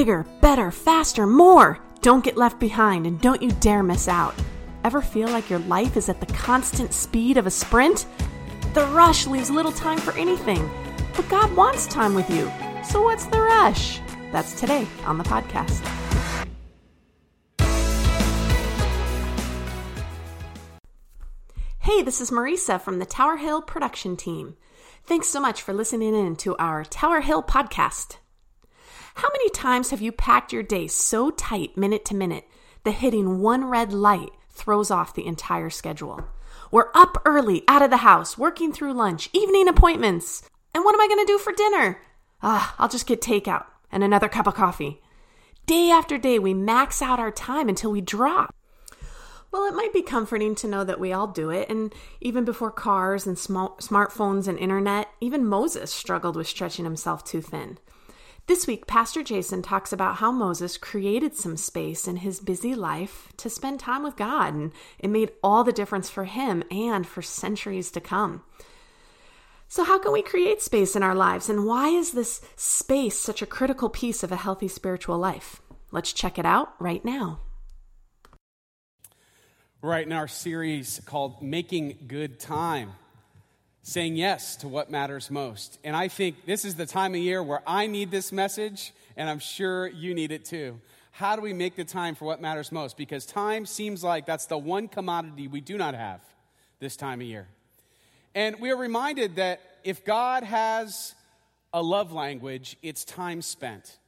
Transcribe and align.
bigger, 0.00 0.24
better, 0.40 0.70
faster, 0.70 1.26
more. 1.26 1.78
Don't 2.00 2.24
get 2.24 2.38
left 2.38 2.58
behind 2.58 3.06
and 3.06 3.20
don't 3.20 3.42
you 3.42 3.50
dare 3.60 3.82
miss 3.82 4.08
out. 4.08 4.34
Ever 4.82 5.02
feel 5.02 5.28
like 5.28 5.50
your 5.50 5.58
life 5.58 5.94
is 5.94 6.08
at 6.08 6.20
the 6.20 6.32
constant 6.32 6.94
speed 6.94 7.36
of 7.36 7.46
a 7.46 7.50
sprint? 7.50 8.06
The 8.72 8.86
rush 8.86 9.26
leaves 9.26 9.50
little 9.50 9.72
time 9.72 9.98
for 9.98 10.16
anything. 10.16 10.70
But 11.14 11.28
God 11.28 11.54
wants 11.54 11.86
time 11.86 12.14
with 12.14 12.30
you. 12.30 12.50
So 12.82 13.02
what's 13.02 13.26
the 13.26 13.42
rush? 13.42 14.00
That's 14.32 14.58
today 14.58 14.86
on 15.04 15.18
the 15.18 15.24
podcast. 15.24 15.86
Hey, 21.80 22.00
this 22.00 22.22
is 22.22 22.30
Marisa 22.30 22.80
from 22.80 23.00
the 23.00 23.04
Tower 23.04 23.36
Hill 23.36 23.60
production 23.60 24.16
team. 24.16 24.56
Thanks 25.04 25.28
so 25.28 25.40
much 25.40 25.60
for 25.60 25.74
listening 25.74 26.14
in 26.14 26.36
to 26.36 26.56
our 26.56 26.86
Tower 26.86 27.20
Hill 27.20 27.42
podcast. 27.42 28.16
How 29.20 29.28
many 29.34 29.50
times 29.50 29.90
have 29.90 30.00
you 30.00 30.12
packed 30.12 30.50
your 30.50 30.62
day 30.62 30.86
so 30.86 31.30
tight, 31.30 31.76
minute 31.76 32.06
to 32.06 32.14
minute, 32.14 32.46
that 32.84 32.92
hitting 32.92 33.40
one 33.40 33.66
red 33.66 33.92
light 33.92 34.30
throws 34.48 34.90
off 34.90 35.12
the 35.12 35.26
entire 35.26 35.68
schedule? 35.68 36.24
We're 36.70 36.88
up 36.94 37.20
early, 37.26 37.62
out 37.68 37.82
of 37.82 37.90
the 37.90 37.98
house, 37.98 38.38
working 38.38 38.72
through 38.72 38.94
lunch, 38.94 39.28
evening 39.34 39.68
appointments. 39.68 40.48
And 40.74 40.86
what 40.86 40.94
am 40.94 41.02
I 41.02 41.06
going 41.06 41.20
to 41.20 41.30
do 41.30 41.36
for 41.36 41.52
dinner? 41.52 42.00
Ah, 42.42 42.74
I'll 42.78 42.88
just 42.88 43.06
get 43.06 43.20
takeout 43.20 43.66
and 43.92 44.02
another 44.02 44.26
cup 44.26 44.46
of 44.46 44.54
coffee. 44.54 45.02
Day 45.66 45.90
after 45.90 46.16
day, 46.16 46.38
we 46.38 46.54
max 46.54 47.02
out 47.02 47.18
our 47.20 47.30
time 47.30 47.68
until 47.68 47.90
we 47.90 48.00
drop. 48.00 48.54
Well, 49.52 49.66
it 49.66 49.74
might 49.74 49.92
be 49.92 50.00
comforting 50.00 50.54
to 50.54 50.66
know 50.66 50.82
that 50.82 50.98
we 50.98 51.12
all 51.12 51.26
do 51.26 51.50
it, 51.50 51.68
and 51.68 51.94
even 52.22 52.46
before 52.46 52.70
cars 52.70 53.26
and 53.26 53.38
sm- 53.38 53.76
smartphones 53.80 54.48
and 54.48 54.58
internet, 54.58 55.08
even 55.20 55.44
Moses 55.44 55.92
struggled 55.92 56.36
with 56.36 56.48
stretching 56.48 56.86
himself 56.86 57.22
too 57.22 57.42
thin. 57.42 57.76
This 58.50 58.66
week, 58.66 58.88
Pastor 58.88 59.22
Jason 59.22 59.62
talks 59.62 59.92
about 59.92 60.16
how 60.16 60.32
Moses 60.32 60.76
created 60.76 61.36
some 61.36 61.56
space 61.56 62.08
in 62.08 62.16
his 62.16 62.40
busy 62.40 62.74
life 62.74 63.28
to 63.36 63.48
spend 63.48 63.78
time 63.78 64.02
with 64.02 64.16
God, 64.16 64.54
and 64.54 64.72
it 64.98 65.08
made 65.08 65.30
all 65.40 65.62
the 65.62 65.70
difference 65.70 66.10
for 66.10 66.24
him 66.24 66.64
and 66.68 67.06
for 67.06 67.22
centuries 67.22 67.92
to 67.92 68.00
come. 68.00 68.42
So, 69.68 69.84
how 69.84 70.00
can 70.00 70.10
we 70.10 70.20
create 70.20 70.62
space 70.62 70.96
in 70.96 71.04
our 71.04 71.14
lives, 71.14 71.48
and 71.48 71.64
why 71.64 71.90
is 71.90 72.10
this 72.10 72.40
space 72.56 73.16
such 73.16 73.40
a 73.40 73.46
critical 73.46 73.88
piece 73.88 74.24
of 74.24 74.32
a 74.32 74.36
healthy 74.36 74.66
spiritual 74.66 75.16
life? 75.16 75.62
Let's 75.92 76.12
check 76.12 76.36
it 76.36 76.44
out 76.44 76.72
right 76.80 77.04
now. 77.04 77.38
Right 79.80 80.04
in 80.04 80.12
our 80.12 80.26
series 80.26 81.00
called 81.06 81.40
Making 81.40 81.98
Good 82.08 82.40
Time 82.40 82.94
saying 83.82 84.16
yes 84.16 84.56
to 84.56 84.68
what 84.68 84.90
matters 84.90 85.30
most. 85.30 85.78
And 85.84 85.96
I 85.96 86.08
think 86.08 86.44
this 86.46 86.64
is 86.64 86.74
the 86.74 86.86
time 86.86 87.14
of 87.14 87.20
year 87.20 87.42
where 87.42 87.62
I 87.66 87.86
need 87.86 88.10
this 88.10 88.30
message, 88.32 88.92
and 89.16 89.28
I'm 89.28 89.38
sure 89.38 89.88
you 89.88 90.14
need 90.14 90.32
it 90.32 90.44
too. 90.44 90.80
How 91.12 91.36
do 91.36 91.42
we 91.42 91.52
make 91.52 91.76
the 91.76 91.84
time 91.84 92.14
for 92.14 92.24
what 92.24 92.40
matters 92.40 92.70
most? 92.72 92.96
Because 92.96 93.26
time 93.26 93.66
seems 93.66 94.04
like 94.04 94.26
that's 94.26 94.46
the 94.46 94.58
one 94.58 94.88
commodity 94.88 95.48
we 95.48 95.60
do 95.60 95.76
not 95.76 95.94
have 95.94 96.20
this 96.78 96.96
time 96.96 97.20
of 97.20 97.26
year. 97.26 97.48
And 98.34 98.60
we 98.60 98.70
are 98.70 98.76
reminded 98.76 99.36
that 99.36 99.60
if 99.82 100.04
God 100.04 100.44
has 100.44 101.14
a 101.72 101.82
love 101.82 102.12
language, 102.12 102.76
it's 102.82 103.04
time 103.04 103.42
spent. 103.42 103.98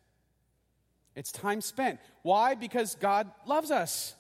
It's 1.15 1.33
time 1.33 1.61
spent. 1.61 1.99
Why? 2.23 2.55
Because 2.55 2.95
God 2.95 3.31
loves 3.47 3.71
us. 3.71 4.15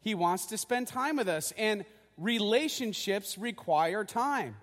He 0.00 0.14
wants 0.14 0.46
to 0.46 0.58
spend 0.58 0.88
time 0.88 1.16
with 1.16 1.28
us. 1.28 1.52
And 1.58 1.84
relationships 2.16 3.36
require 3.36 4.04
time. 4.04 4.56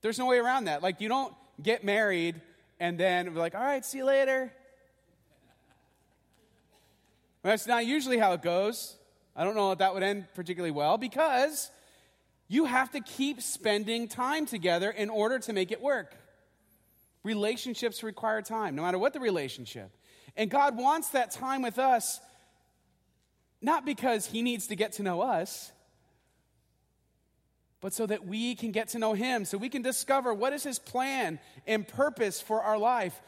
There's 0.00 0.18
no 0.18 0.26
way 0.26 0.38
around 0.38 0.64
that. 0.64 0.82
Like, 0.82 1.00
you 1.00 1.08
don't 1.08 1.34
get 1.62 1.84
married 1.84 2.40
and 2.80 2.98
then 2.98 3.32
be 3.32 3.38
like, 3.38 3.54
all 3.54 3.64
right, 3.64 3.84
see 3.84 3.98
you 3.98 4.04
later. 4.04 4.52
That's 7.42 7.66
not 7.66 7.86
usually 7.86 8.18
how 8.18 8.32
it 8.32 8.42
goes. 8.42 8.96
I 9.34 9.44
don't 9.44 9.54
know 9.54 9.72
if 9.72 9.78
that 9.78 9.94
would 9.94 10.02
end 10.02 10.26
particularly 10.34 10.72
well 10.72 10.98
because 10.98 11.70
you 12.48 12.64
have 12.64 12.90
to 12.92 13.00
keep 13.00 13.40
spending 13.40 14.08
time 14.08 14.46
together 14.46 14.90
in 14.90 15.10
order 15.10 15.38
to 15.38 15.52
make 15.52 15.70
it 15.70 15.80
work. 15.80 16.14
Relationships 17.22 18.02
require 18.02 18.42
time, 18.42 18.74
no 18.74 18.82
matter 18.82 18.98
what 18.98 19.12
the 19.12 19.20
relationship. 19.20 19.90
And 20.36 20.50
God 20.50 20.76
wants 20.76 21.10
that 21.10 21.30
time 21.30 21.62
with 21.62 21.78
us, 21.78 22.20
not 23.60 23.84
because 23.84 24.26
He 24.26 24.42
needs 24.42 24.68
to 24.68 24.76
get 24.76 24.92
to 24.92 25.02
know 25.02 25.20
us, 25.20 25.72
but 27.80 27.92
so 27.92 28.06
that 28.06 28.26
we 28.26 28.54
can 28.54 28.72
get 28.72 28.88
to 28.88 28.98
know 28.98 29.12
Him, 29.12 29.44
so 29.44 29.56
we 29.56 29.68
can 29.68 29.82
discover 29.82 30.34
what 30.34 30.52
is 30.52 30.64
His 30.64 30.78
plan 30.78 31.38
and 31.66 31.86
purpose 31.86 32.40
for 32.40 32.62
our 32.62 32.78
life. 32.78 33.20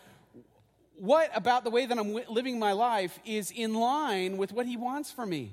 What 0.97 1.31
about 1.35 1.65
the 1.65 1.71
way 1.71 1.87
that 1.87 1.99
I'm 1.99 2.13
living 2.29 2.59
my 2.59 2.73
life 2.73 3.19
is 3.25 3.51
in 3.51 3.75
line 3.75 4.37
with 4.37 4.53
what 4.53 4.67
He 4.67 4.77
wants 4.77 5.11
for 5.11 5.25
me? 5.25 5.53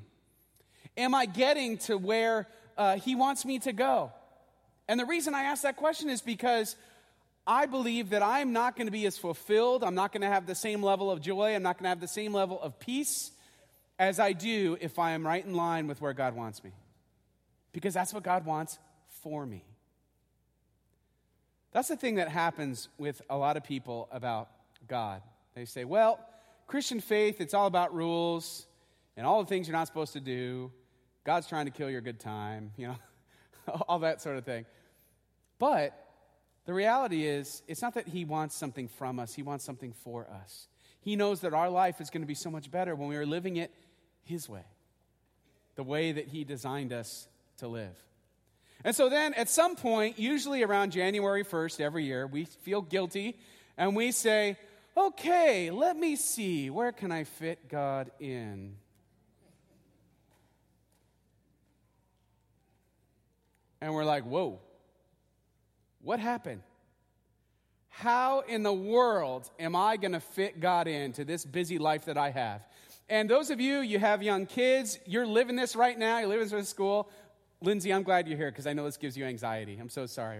Am 0.97 1.13
I 1.13 1.25
getting 1.25 1.77
to 1.79 1.97
where 1.97 2.47
uh, 2.77 2.97
He 2.97 3.15
wants 3.15 3.45
me 3.45 3.59
to 3.59 3.71
go? 3.71 4.11
And 4.87 4.99
the 4.99 5.05
reason 5.05 5.35
I 5.35 5.43
ask 5.43 5.63
that 5.63 5.77
question 5.77 6.09
is 6.09 6.21
because 6.21 6.75
I 7.45 7.65
believe 7.65 8.09
that 8.09 8.23
I'm 8.23 8.51
not 8.51 8.75
going 8.75 8.87
to 8.87 8.91
be 8.91 9.05
as 9.05 9.17
fulfilled, 9.17 9.83
I'm 9.83 9.95
not 9.95 10.11
going 10.11 10.21
to 10.21 10.27
have 10.27 10.47
the 10.47 10.55
same 10.55 10.81
level 10.81 11.11
of 11.11 11.21
joy, 11.21 11.55
I'm 11.55 11.63
not 11.63 11.77
going 11.77 11.83
to 11.83 11.89
have 11.89 12.01
the 12.01 12.07
same 12.07 12.33
level 12.33 12.59
of 12.61 12.79
peace 12.79 13.31
as 13.99 14.19
I 14.19 14.33
do 14.33 14.77
if 14.81 14.97
I 14.97 15.11
am 15.11 15.25
right 15.25 15.45
in 15.45 15.53
line 15.53 15.87
with 15.87 16.01
where 16.01 16.13
God 16.13 16.35
wants 16.35 16.63
me. 16.63 16.71
Because 17.73 17.93
that's 17.93 18.13
what 18.13 18.23
God 18.23 18.45
wants 18.45 18.79
for 19.23 19.45
me. 19.45 19.63
That's 21.71 21.89
the 21.89 21.95
thing 21.95 22.15
that 22.15 22.29
happens 22.29 22.89
with 22.97 23.21
a 23.29 23.37
lot 23.37 23.57
of 23.57 23.63
people 23.63 24.07
about 24.11 24.49
God. 24.87 25.21
They 25.53 25.65
say, 25.65 25.83
well, 25.83 26.19
Christian 26.65 26.99
faith, 26.99 27.39
it's 27.39 27.53
all 27.53 27.67
about 27.67 27.93
rules 27.93 28.67
and 29.15 29.25
all 29.25 29.43
the 29.43 29.47
things 29.47 29.67
you're 29.67 29.77
not 29.77 29.87
supposed 29.87 30.13
to 30.13 30.19
do. 30.19 30.71
God's 31.23 31.47
trying 31.47 31.65
to 31.65 31.71
kill 31.71 31.89
your 31.89 32.01
good 32.01 32.19
time, 32.19 32.71
you 32.77 32.87
know, 32.87 32.95
all 33.87 33.99
that 33.99 34.21
sort 34.21 34.37
of 34.37 34.45
thing. 34.45 34.65
But 35.59 35.93
the 36.65 36.73
reality 36.73 37.25
is, 37.25 37.63
it's 37.67 37.81
not 37.81 37.93
that 37.95 38.07
He 38.07 38.25
wants 38.25 38.55
something 38.55 38.87
from 38.87 39.19
us, 39.19 39.33
He 39.33 39.43
wants 39.43 39.63
something 39.65 39.93
for 39.93 40.27
us. 40.29 40.67
He 40.99 41.15
knows 41.15 41.41
that 41.41 41.53
our 41.53 41.69
life 41.69 42.01
is 42.01 42.09
going 42.09 42.21
to 42.21 42.27
be 42.27 42.33
so 42.33 42.51
much 42.51 42.69
better 42.69 42.95
when 42.95 43.07
we 43.07 43.15
are 43.15 43.25
living 43.25 43.57
it 43.57 43.71
His 44.23 44.49
way, 44.49 44.65
the 45.75 45.83
way 45.83 46.11
that 46.11 46.27
He 46.27 46.43
designed 46.43 46.91
us 46.91 47.27
to 47.57 47.67
live. 47.67 48.06
And 48.83 48.95
so 48.95 49.09
then 49.09 49.33
at 49.33 49.49
some 49.49 49.75
point, 49.75 50.19
usually 50.19 50.63
around 50.63 50.91
January 50.91 51.43
1st 51.43 51.81
every 51.81 52.05
year, 52.05 52.27
we 52.27 52.45
feel 52.45 52.81
guilty 52.81 53.37
and 53.77 53.95
we 53.95 54.11
say, 54.11 54.57
okay, 54.95 55.69
let 55.71 55.95
me 55.95 56.15
see, 56.15 56.69
where 56.69 56.91
can 56.91 57.11
I 57.11 57.23
fit 57.23 57.69
God 57.69 58.11
in? 58.19 58.75
And 63.79 63.93
we're 63.93 64.05
like, 64.05 64.23
whoa, 64.23 64.59
what 66.01 66.19
happened? 66.19 66.61
How 67.89 68.41
in 68.41 68.63
the 68.63 68.73
world 68.73 69.49
am 69.59 69.75
I 69.75 69.97
going 69.97 70.13
to 70.13 70.19
fit 70.19 70.59
God 70.59 70.87
into 70.87 71.25
this 71.25 71.45
busy 71.45 71.77
life 71.77 72.05
that 72.05 72.17
I 72.17 72.29
have? 72.31 72.61
And 73.09 73.29
those 73.29 73.49
of 73.49 73.61
you, 73.61 73.79
you 73.79 73.99
have 73.99 74.21
young 74.21 74.45
kids, 74.45 74.99
you're 75.05 75.25
living 75.25 75.55
this 75.55 75.75
right 75.75 75.97
now, 75.97 76.19
you're 76.19 76.27
living 76.27 76.45
this 76.45 76.53
in 76.53 76.65
school. 76.65 77.09
Lindsay, 77.61 77.91
I'm 77.91 78.03
glad 78.03 78.27
you're 78.27 78.37
here 78.37 78.51
because 78.51 78.67
I 78.67 78.73
know 78.73 78.85
this 78.85 78.97
gives 78.97 79.17
you 79.17 79.25
anxiety. 79.25 79.77
I'm 79.79 79.89
so 79.89 80.05
sorry. 80.05 80.39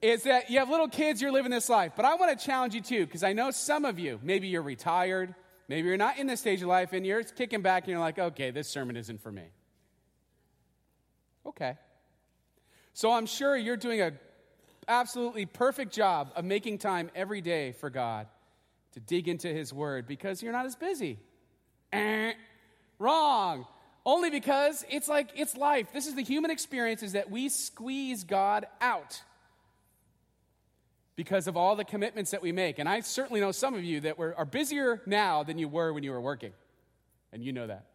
is 0.00 0.22
that 0.24 0.48
you 0.48 0.58
have 0.60 0.70
little 0.70 0.88
kids, 0.88 1.20
you're 1.20 1.32
living 1.32 1.50
this 1.50 1.68
life. 1.68 1.92
But 1.96 2.04
I 2.04 2.14
want 2.14 2.38
to 2.38 2.44
challenge 2.44 2.74
you 2.74 2.80
too 2.80 3.06
because 3.06 3.24
I 3.24 3.32
know 3.32 3.50
some 3.50 3.84
of 3.84 3.98
you, 3.98 4.20
maybe 4.22 4.46
you're 4.46 4.62
retired, 4.62 5.34
maybe 5.68 5.88
you're 5.88 5.96
not 5.96 6.18
in 6.18 6.28
this 6.28 6.40
stage 6.40 6.62
of 6.62 6.68
life, 6.68 6.92
and 6.92 7.04
you're 7.04 7.24
kicking 7.24 7.62
back 7.62 7.84
and 7.84 7.90
you're 7.90 7.98
like, 7.98 8.18
okay, 8.18 8.52
this 8.52 8.68
sermon 8.68 8.96
isn't 8.96 9.20
for 9.20 9.32
me. 9.32 9.48
Okay. 11.44 11.76
So 12.92 13.10
I'm 13.10 13.26
sure 13.26 13.56
you're 13.56 13.76
doing 13.76 14.02
a 14.02 14.12
absolutely 14.86 15.46
perfect 15.46 15.92
job 15.92 16.30
of 16.36 16.44
making 16.44 16.78
time 16.78 17.10
every 17.14 17.40
day 17.40 17.72
for 17.72 17.90
God 17.90 18.28
to 18.92 19.00
dig 19.00 19.26
into 19.26 19.48
His 19.48 19.72
Word 19.72 20.06
because 20.06 20.42
you're 20.42 20.52
not 20.52 20.66
as 20.66 20.76
busy. 20.76 21.18
Eh. 21.92 22.34
Wrong. 23.00 23.66
Only 24.06 24.30
because 24.30 24.84
it's 24.88 25.08
like 25.08 25.30
it's 25.34 25.56
life. 25.56 25.92
This 25.92 26.06
is 26.06 26.14
the 26.14 26.22
human 26.22 26.52
experience 26.52 27.02
is 27.02 27.12
that 27.12 27.30
we 27.30 27.48
squeeze 27.48 28.22
God 28.22 28.66
out 28.80 29.20
because 31.16 31.46
of 31.46 31.56
all 31.56 31.76
the 31.76 31.84
commitments 31.84 32.30
that 32.30 32.40
we 32.40 32.52
make. 32.52 32.78
And 32.78 32.88
I 32.88 33.00
certainly 33.00 33.40
know 33.40 33.52
some 33.52 33.74
of 33.74 33.82
you 33.82 34.00
that 34.02 34.16
were, 34.16 34.34
are 34.38 34.44
busier 34.44 35.02
now 35.04 35.42
than 35.42 35.58
you 35.58 35.68
were 35.68 35.92
when 35.92 36.02
you 36.02 36.12
were 36.12 36.20
working. 36.20 36.52
And 37.32 37.42
you 37.42 37.52
know 37.52 37.66
that. 37.66 37.86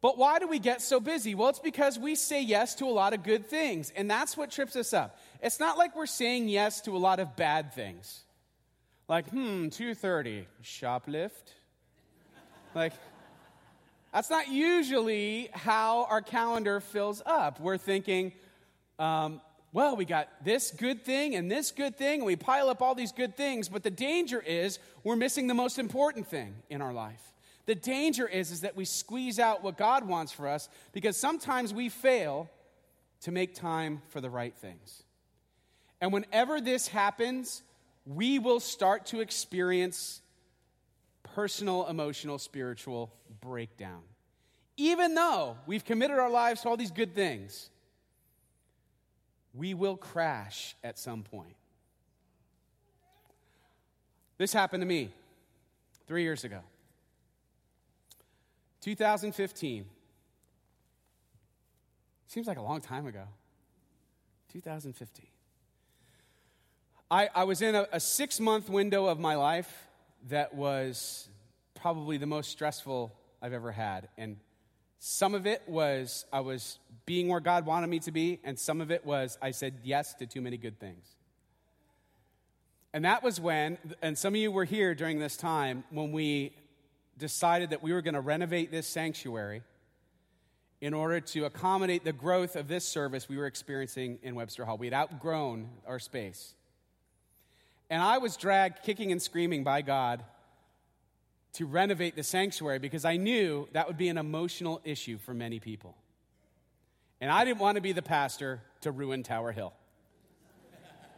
But 0.00 0.18
why 0.18 0.38
do 0.38 0.46
we 0.46 0.58
get 0.58 0.82
so 0.82 1.00
busy? 1.00 1.34
Well, 1.34 1.48
it's 1.48 1.58
because 1.58 1.98
we 1.98 2.14
say 2.14 2.42
yes 2.42 2.74
to 2.74 2.84
a 2.84 2.92
lot 2.92 3.14
of 3.14 3.22
good 3.22 3.46
things, 3.46 3.90
and 3.96 4.10
that's 4.10 4.36
what 4.36 4.50
trips 4.50 4.76
us 4.76 4.92
up. 4.92 5.18
It's 5.42 5.58
not 5.58 5.78
like 5.78 5.96
we're 5.96 6.04
saying 6.04 6.50
yes 6.50 6.82
to 6.82 6.94
a 6.94 6.98
lot 6.98 7.20
of 7.20 7.36
bad 7.36 7.72
things. 7.72 8.22
Like, 9.08 9.30
hmm, 9.30 9.68
2:30, 9.68 10.44
shoplift. 10.62 11.54
Like, 12.74 12.92
that's 14.12 14.30
not 14.30 14.48
usually 14.48 15.48
how 15.52 16.04
our 16.04 16.22
calendar 16.22 16.80
fills 16.80 17.22
up. 17.24 17.60
We're 17.60 17.78
thinking, 17.78 18.32
um, 18.98 19.40
well, 19.72 19.96
we 19.96 20.04
got 20.04 20.28
this 20.44 20.70
good 20.70 21.02
thing 21.02 21.34
and 21.34 21.50
this 21.50 21.70
good 21.70 21.96
thing, 21.96 22.20
and 22.20 22.26
we 22.26 22.36
pile 22.36 22.68
up 22.68 22.82
all 22.82 22.94
these 22.94 23.12
good 23.12 23.36
things, 23.36 23.68
but 23.68 23.82
the 23.82 23.90
danger 23.90 24.40
is 24.40 24.78
we're 25.02 25.16
missing 25.16 25.46
the 25.46 25.54
most 25.54 25.78
important 25.78 26.26
thing 26.28 26.54
in 26.70 26.80
our 26.80 26.92
life. 26.92 27.32
The 27.66 27.74
danger 27.74 28.28
is, 28.28 28.50
is 28.50 28.60
that 28.60 28.76
we 28.76 28.84
squeeze 28.84 29.38
out 29.38 29.62
what 29.62 29.78
God 29.78 30.06
wants 30.06 30.32
for 30.32 30.46
us 30.46 30.68
because 30.92 31.16
sometimes 31.16 31.72
we 31.72 31.88
fail 31.88 32.50
to 33.22 33.32
make 33.32 33.54
time 33.54 34.02
for 34.08 34.20
the 34.20 34.30
right 34.30 34.54
things. 34.54 35.02
And 36.00 36.12
whenever 36.12 36.60
this 36.60 36.88
happens, 36.88 37.62
we 38.04 38.38
will 38.38 38.60
start 38.60 39.06
to 39.06 39.20
experience 39.20 40.20
personal, 41.34 41.86
emotional, 41.88 42.38
spiritual 42.38 43.12
breakdown. 43.40 44.02
Even 44.76 45.14
though 45.14 45.56
we've 45.66 45.84
committed 45.84 46.18
our 46.18 46.30
lives 46.30 46.62
to 46.62 46.68
all 46.68 46.76
these 46.76 46.92
good 46.92 47.14
things, 47.14 47.70
we 49.52 49.74
will 49.74 49.96
crash 49.96 50.76
at 50.84 50.98
some 50.98 51.22
point. 51.22 51.56
This 54.38 54.52
happened 54.52 54.82
to 54.82 54.86
me 54.86 55.10
three 56.06 56.22
years 56.22 56.44
ago. 56.44 56.60
2015. 58.82 59.84
Seems 62.26 62.46
like 62.46 62.58
a 62.58 62.62
long 62.62 62.80
time 62.80 63.06
ago. 63.06 63.24
2015. 64.52 65.26
I, 67.10 67.28
I 67.34 67.44
was 67.44 67.62
in 67.62 67.74
a, 67.74 67.86
a 67.92 68.00
six 68.00 68.38
month 68.38 68.68
window 68.68 69.06
of 69.06 69.18
my 69.18 69.34
life 69.34 69.88
that 70.28 70.54
was 70.54 71.28
probably 71.74 72.16
the 72.16 72.26
most 72.26 72.50
stressful 72.50 73.12
I've 73.42 73.52
ever 73.52 73.72
had. 73.72 74.08
And 74.16 74.36
some 74.98 75.34
of 75.34 75.46
it 75.46 75.62
was 75.66 76.24
I 76.32 76.40
was 76.40 76.78
being 77.04 77.28
where 77.28 77.40
God 77.40 77.66
wanted 77.66 77.88
me 77.88 77.98
to 78.00 78.10
be, 78.10 78.40
and 78.42 78.58
some 78.58 78.80
of 78.80 78.90
it 78.90 79.04
was 79.04 79.36
I 79.42 79.50
said 79.50 79.74
yes 79.82 80.14
to 80.14 80.26
too 80.26 80.40
many 80.40 80.56
good 80.56 80.80
things. 80.80 81.06
And 82.94 83.04
that 83.04 83.22
was 83.22 83.40
when, 83.40 83.76
and 84.02 84.16
some 84.16 84.34
of 84.34 84.40
you 84.40 84.52
were 84.52 84.64
here 84.64 84.94
during 84.94 85.18
this 85.18 85.36
time, 85.36 85.84
when 85.90 86.12
we 86.12 86.54
decided 87.18 87.70
that 87.70 87.82
we 87.82 87.92
were 87.92 88.02
going 88.02 88.14
to 88.14 88.20
renovate 88.20 88.70
this 88.70 88.86
sanctuary 88.86 89.62
in 90.80 90.94
order 90.94 91.20
to 91.20 91.44
accommodate 91.44 92.04
the 92.04 92.12
growth 92.12 92.56
of 92.56 92.68
this 92.68 92.84
service 92.84 93.28
we 93.28 93.36
were 93.36 93.46
experiencing 93.46 94.18
in 94.22 94.34
Webster 94.34 94.64
Hall. 94.64 94.78
We 94.78 94.86
had 94.86 94.94
outgrown 94.94 95.68
our 95.86 95.98
space. 95.98 96.54
And 97.90 98.02
I 98.02 98.18
was 98.18 98.36
dragged 98.36 98.82
kicking 98.82 99.12
and 99.12 99.20
screaming 99.20 99.64
by 99.64 99.82
God 99.82 100.24
to 101.54 101.66
renovate 101.66 102.16
the 102.16 102.22
sanctuary 102.22 102.78
because 102.78 103.04
I 103.04 103.16
knew 103.16 103.68
that 103.72 103.86
would 103.86 103.98
be 103.98 104.08
an 104.08 104.18
emotional 104.18 104.80
issue 104.84 105.18
for 105.18 105.34
many 105.34 105.60
people. 105.60 105.96
And 107.20 107.30
I 107.30 107.44
didn't 107.44 107.58
want 107.58 107.76
to 107.76 107.80
be 107.80 107.92
the 107.92 108.02
pastor 108.02 108.60
to 108.82 108.90
ruin 108.90 109.22
Tower 109.22 109.52
Hill. 109.52 109.72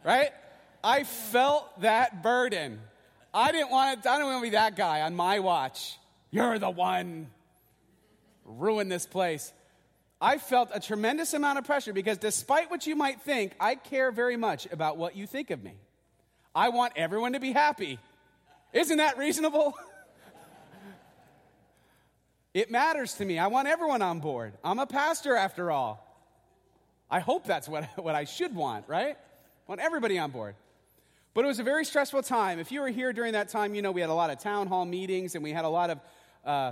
Right? 0.03 0.31
I 0.83 1.03
felt 1.03 1.81
that 1.81 2.21
burden. 2.23 2.79
I 3.33 3.51
didn't 3.51 3.71
want 3.71 4.03
to, 4.03 4.09
I 4.09 4.17
didn't 4.17 4.27
want 4.27 4.43
to 4.43 4.51
be 4.51 4.55
that 4.55 4.75
guy 4.75 5.01
on 5.01 5.15
my 5.15 5.39
watch. 5.39 5.97
You're 6.31 6.59
the 6.59 6.69
one 6.69 7.27
ruin 8.45 8.89
this 8.89 9.05
place. 9.05 9.51
I 10.21 10.37
felt 10.37 10.69
a 10.73 10.79
tremendous 10.79 11.33
amount 11.33 11.59
of 11.59 11.65
pressure 11.65 11.93
because 11.93 12.17
despite 12.17 12.71
what 12.71 12.87
you 12.87 12.95
might 12.95 13.21
think, 13.21 13.53
I 13.59 13.75
care 13.75 14.11
very 14.11 14.37
much 14.37 14.67
about 14.71 14.97
what 14.97 15.15
you 15.15 15.27
think 15.27 15.51
of 15.51 15.63
me. 15.63 15.75
I 16.57 16.69
want 16.69 16.93
everyone 16.95 17.33
to 17.33 17.39
be 17.39 17.51
happy. 17.51 17.99
Isn't 18.73 18.97
that 18.97 19.17
reasonable? 19.17 19.77
It 22.53 22.71
matters 22.71 23.13
to 23.15 23.25
me. 23.25 23.37
I 23.37 23.47
want 23.47 23.67
everyone 23.67 24.01
on 24.01 24.19
board. 24.19 24.53
I'm 24.63 24.79
a 24.79 24.87
pastor 24.87 25.35
after 25.35 25.69
all. 25.69 26.03
I 27.07 27.19
hope 27.19 27.45
that's 27.45 27.69
what, 27.69 27.83
what 27.97 28.15
I 28.15 28.23
should 28.23 28.55
want, 28.55 28.85
right? 28.87 29.15
I 29.15 29.65
want 29.67 29.79
everybody 29.79 30.17
on 30.17 30.31
board. 30.31 30.55
But 31.35 31.45
it 31.45 31.49
was 31.49 31.59
a 31.59 31.63
very 31.63 31.85
stressful 31.85 32.23
time. 32.23 32.57
If 32.57 32.71
you 32.71 32.81
were 32.81 32.89
here 32.89 33.13
during 33.13 33.33
that 33.33 33.49
time, 33.49 33.75
you 33.75 33.83
know 33.83 33.91
we 33.91 34.01
had 34.01 34.09
a 34.09 34.15
lot 34.15 34.31
of 34.31 34.39
town 34.39 34.65
hall 34.65 34.85
meetings 34.85 35.35
and 35.35 35.43
we 35.43 35.51
had 35.51 35.65
a 35.65 35.69
lot 35.69 35.91
of 35.91 35.99
uh, 36.43 36.71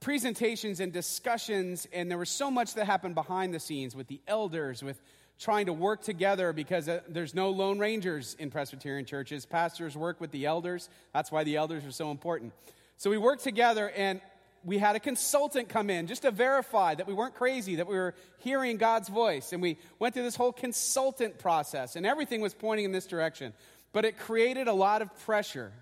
presentations 0.00 0.80
and 0.80 0.92
discussions, 0.92 1.88
and 1.90 2.10
there 2.10 2.18
was 2.18 2.28
so 2.28 2.50
much 2.50 2.74
that 2.74 2.84
happened 2.84 3.14
behind 3.14 3.54
the 3.54 3.60
scenes 3.60 3.96
with 3.96 4.08
the 4.08 4.20
elders, 4.28 4.82
with 4.82 5.00
trying 5.38 5.66
to 5.66 5.72
work 5.72 6.02
together 6.02 6.52
because 6.52 6.88
uh, 6.88 7.00
there's 7.08 7.34
no 7.34 7.50
lone 7.50 7.78
rangers 7.78 8.36
in 8.38 8.50
Presbyterian 8.50 9.04
churches. 9.04 9.44
Pastors 9.46 9.96
work 9.96 10.20
with 10.20 10.30
the 10.30 10.46
elders. 10.46 10.88
That's 11.12 11.32
why 11.32 11.44
the 11.44 11.56
elders 11.56 11.84
are 11.84 11.90
so 11.90 12.10
important. 12.10 12.52
So 12.96 13.10
we 13.10 13.18
worked 13.18 13.42
together, 13.42 13.90
and 13.90 14.20
we 14.64 14.78
had 14.78 14.96
a 14.96 15.00
consultant 15.00 15.68
come 15.68 15.90
in 15.90 16.06
just 16.06 16.22
to 16.22 16.30
verify 16.30 16.94
that 16.94 17.06
we 17.06 17.14
weren't 17.14 17.34
crazy, 17.34 17.76
that 17.76 17.86
we 17.86 17.96
were 17.96 18.14
hearing 18.38 18.76
God's 18.76 19.08
voice. 19.08 19.52
And 19.52 19.60
we 19.60 19.76
went 19.98 20.14
through 20.14 20.22
this 20.22 20.36
whole 20.36 20.52
consultant 20.52 21.38
process, 21.38 21.96
and 21.96 22.06
everything 22.06 22.40
was 22.40 22.54
pointing 22.54 22.84
in 22.84 22.92
this 22.92 23.06
direction. 23.06 23.52
But 23.92 24.04
it 24.04 24.18
created 24.18 24.68
a 24.68 24.72
lot 24.72 25.02
of 25.02 25.16
pressure. 25.20 25.72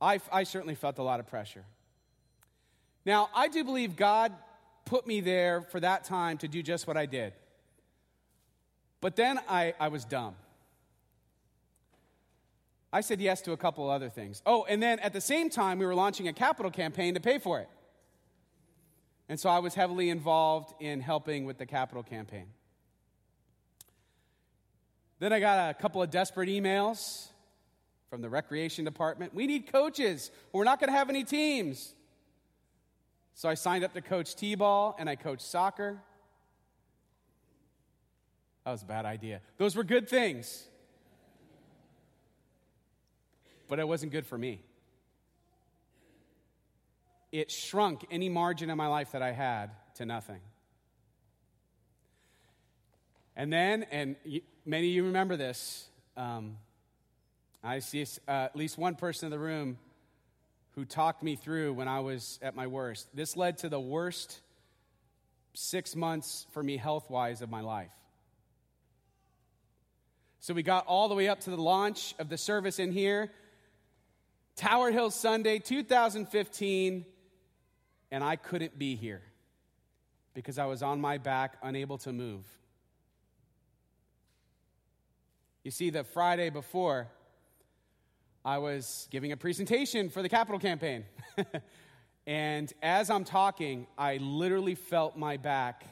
I, 0.00 0.20
I 0.32 0.44
certainly 0.44 0.74
felt 0.74 0.98
a 0.98 1.02
lot 1.02 1.20
of 1.20 1.26
pressure. 1.26 1.64
Now, 3.04 3.28
I 3.34 3.48
do 3.48 3.64
believe 3.64 3.96
God 3.96 4.32
put 4.84 5.06
me 5.06 5.20
there 5.20 5.62
for 5.62 5.80
that 5.80 6.04
time 6.04 6.38
to 6.38 6.48
do 6.48 6.62
just 6.62 6.86
what 6.86 6.96
I 6.96 7.06
did. 7.06 7.32
But 9.02 9.16
then 9.16 9.38
I, 9.48 9.74
I 9.78 9.88
was 9.88 10.06
dumb. 10.06 10.36
I 12.92 13.00
said 13.00 13.20
yes 13.20 13.42
to 13.42 13.52
a 13.52 13.56
couple 13.56 13.90
other 13.90 14.08
things. 14.08 14.42
Oh, 14.46 14.64
and 14.68 14.82
then 14.82 15.00
at 15.00 15.12
the 15.12 15.20
same 15.20 15.50
time, 15.50 15.78
we 15.78 15.84
were 15.84 15.94
launching 15.94 16.28
a 16.28 16.32
capital 16.32 16.70
campaign 16.70 17.14
to 17.14 17.20
pay 17.20 17.38
for 17.38 17.58
it. 17.58 17.68
And 19.28 19.40
so 19.40 19.50
I 19.50 19.58
was 19.58 19.74
heavily 19.74 20.08
involved 20.08 20.72
in 20.80 21.00
helping 21.00 21.46
with 21.46 21.58
the 21.58 21.66
capital 21.66 22.02
campaign. 22.02 22.46
Then 25.18 25.32
I 25.32 25.40
got 25.40 25.70
a 25.70 25.74
couple 25.74 26.00
of 26.00 26.10
desperate 26.10 26.48
emails 26.48 27.28
from 28.08 28.22
the 28.22 28.28
recreation 28.28 28.84
department. 28.84 29.34
We 29.34 29.46
need 29.46 29.72
coaches, 29.72 30.30
we're 30.52 30.64
not 30.64 30.78
going 30.78 30.90
to 30.90 30.96
have 30.96 31.08
any 31.08 31.24
teams. 31.24 31.94
So 33.34 33.48
I 33.48 33.54
signed 33.54 33.82
up 33.82 33.94
to 33.94 34.00
coach 34.00 34.36
T 34.36 34.54
ball 34.54 34.94
and 34.98 35.08
I 35.08 35.16
coached 35.16 35.42
soccer. 35.42 35.98
That 38.64 38.72
was 38.72 38.82
a 38.82 38.86
bad 38.86 39.04
idea. 39.04 39.40
Those 39.58 39.74
were 39.74 39.84
good 39.84 40.08
things 40.08 40.66
but 43.72 43.78
it 43.78 43.88
wasn't 43.88 44.12
good 44.12 44.26
for 44.26 44.36
me. 44.36 44.60
It 47.32 47.50
shrunk 47.50 48.04
any 48.10 48.28
margin 48.28 48.68
in 48.68 48.76
my 48.76 48.88
life 48.88 49.12
that 49.12 49.22
I 49.22 49.32
had 49.32 49.70
to 49.94 50.04
nothing. 50.04 50.40
And 53.34 53.50
then, 53.50 53.86
and 53.90 54.16
many 54.66 54.88
of 54.88 54.94
you 54.94 55.04
remember 55.04 55.38
this, 55.38 55.88
um, 56.18 56.58
I 57.64 57.78
see 57.78 58.04
uh, 58.28 58.30
at 58.30 58.56
least 58.56 58.76
one 58.76 58.94
person 58.94 59.28
in 59.28 59.30
the 59.30 59.38
room 59.38 59.78
who 60.72 60.84
talked 60.84 61.22
me 61.22 61.34
through 61.34 61.72
when 61.72 61.88
I 61.88 62.00
was 62.00 62.38
at 62.42 62.54
my 62.54 62.66
worst. 62.66 63.08
This 63.14 63.38
led 63.38 63.56
to 63.58 63.70
the 63.70 63.80
worst 63.80 64.42
six 65.54 65.96
months 65.96 66.46
for 66.50 66.62
me 66.62 66.76
health 66.76 67.08
wise 67.08 67.40
of 67.40 67.48
my 67.48 67.62
life. 67.62 68.01
So 70.42 70.54
we 70.54 70.64
got 70.64 70.88
all 70.88 71.08
the 71.08 71.14
way 71.14 71.28
up 71.28 71.38
to 71.42 71.50
the 71.50 71.56
launch 71.56 72.16
of 72.18 72.28
the 72.28 72.36
service 72.36 72.80
in 72.80 72.90
here. 72.90 73.30
Tower 74.56 74.90
Hill 74.90 75.12
Sunday 75.12 75.60
2015, 75.60 77.04
and 78.10 78.24
I 78.24 78.34
couldn't 78.34 78.76
be 78.76 78.96
here 78.96 79.22
because 80.34 80.58
I 80.58 80.66
was 80.66 80.82
on 80.82 81.00
my 81.00 81.18
back, 81.18 81.58
unable 81.62 81.96
to 81.98 82.12
move. 82.12 82.44
You 85.62 85.70
see, 85.70 85.90
the 85.90 86.02
Friday 86.02 86.50
before, 86.50 87.06
I 88.44 88.58
was 88.58 89.06
giving 89.12 89.30
a 89.30 89.36
presentation 89.36 90.08
for 90.08 90.22
the 90.22 90.28
capital 90.28 90.58
campaign. 90.58 91.04
and 92.26 92.72
as 92.82 93.10
I'm 93.10 93.22
talking, 93.22 93.86
I 93.96 94.16
literally 94.16 94.74
felt 94.74 95.16
my 95.16 95.36
back 95.36 95.84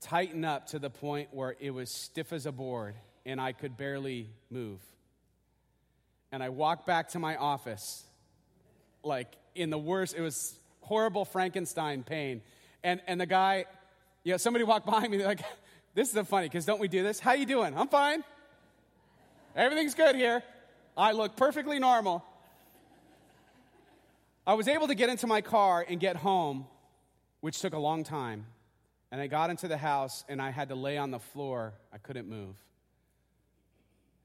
tighten 0.00 0.44
up 0.44 0.68
to 0.68 0.78
the 0.78 0.90
point 0.90 1.28
where 1.32 1.56
it 1.60 1.70
was 1.70 1.90
stiff 1.90 2.32
as 2.32 2.46
a 2.46 2.52
board 2.52 2.94
and 3.26 3.40
I 3.40 3.52
could 3.52 3.76
barely 3.76 4.30
move 4.50 4.80
and 6.30 6.42
I 6.42 6.50
walked 6.50 6.86
back 6.86 7.08
to 7.10 7.18
my 7.18 7.36
office, 7.36 8.04
like 9.02 9.28
in 9.54 9.70
the 9.70 9.78
worst, 9.78 10.14
it 10.14 10.20
was 10.20 10.58
horrible 10.80 11.24
Frankenstein 11.24 12.02
pain. 12.02 12.42
And, 12.82 13.00
and 13.06 13.20
the 13.20 13.26
guy, 13.26 13.64
you 14.24 14.32
know, 14.32 14.36
somebody 14.36 14.64
walked 14.64 14.86
behind 14.86 15.10
me, 15.10 15.24
like, 15.24 15.40
this 15.94 16.14
is 16.14 16.26
funny, 16.28 16.46
because 16.46 16.64
don't 16.64 16.80
we 16.80 16.88
do 16.88 17.02
this? 17.02 17.18
How 17.18 17.32
you 17.32 17.46
doing? 17.46 17.76
I'm 17.76 17.88
fine. 17.88 18.22
Everything's 19.56 19.94
good 19.94 20.14
here. 20.14 20.42
I 20.96 21.12
look 21.12 21.36
perfectly 21.36 21.78
normal. 21.78 22.24
I 24.46 24.54
was 24.54 24.68
able 24.68 24.88
to 24.88 24.94
get 24.94 25.10
into 25.10 25.26
my 25.26 25.40
car 25.40 25.84
and 25.88 26.00
get 26.00 26.16
home, 26.16 26.66
which 27.40 27.60
took 27.60 27.72
a 27.72 27.78
long 27.78 28.04
time. 28.04 28.46
And 29.10 29.20
I 29.20 29.26
got 29.26 29.50
into 29.50 29.68
the 29.68 29.76
house 29.78 30.24
and 30.28 30.40
I 30.40 30.50
had 30.50 30.68
to 30.68 30.74
lay 30.74 30.98
on 30.98 31.10
the 31.10 31.18
floor. 31.18 31.74
I 31.92 31.98
couldn't 31.98 32.28
move. 32.28 32.56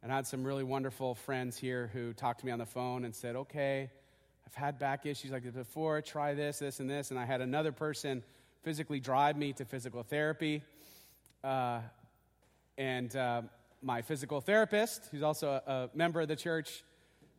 And 0.01 0.11
I 0.11 0.15
had 0.15 0.27
some 0.27 0.43
really 0.43 0.63
wonderful 0.63 1.15
friends 1.15 1.57
here 1.57 1.89
who 1.93 2.13
talked 2.13 2.41
to 2.41 2.45
me 2.45 2.51
on 2.51 2.59
the 2.59 2.65
phone 2.65 3.05
and 3.05 3.15
said, 3.15 3.35
okay, 3.35 3.89
I've 4.45 4.55
had 4.55 4.79
back 4.79 5.05
issues 5.05 5.31
like 5.31 5.43
this 5.43 5.53
before, 5.53 6.01
try 6.01 6.33
this, 6.33 6.59
this, 6.59 6.79
and 6.79 6.89
this. 6.89 7.11
And 7.11 7.19
I 7.19 7.25
had 7.25 7.41
another 7.41 7.71
person 7.71 8.23
physically 8.63 8.99
drive 8.99 9.37
me 9.37 9.53
to 9.53 9.65
physical 9.65 10.03
therapy. 10.03 10.61
Uh, 11.43 11.79
And 12.75 13.15
uh, 13.15 13.43
my 13.83 14.01
physical 14.01 14.41
therapist, 14.41 15.07
who's 15.11 15.21
also 15.21 15.61
a, 15.65 15.71
a 15.71 15.89
member 15.93 16.21
of 16.21 16.27
the 16.27 16.35
church, 16.35 16.83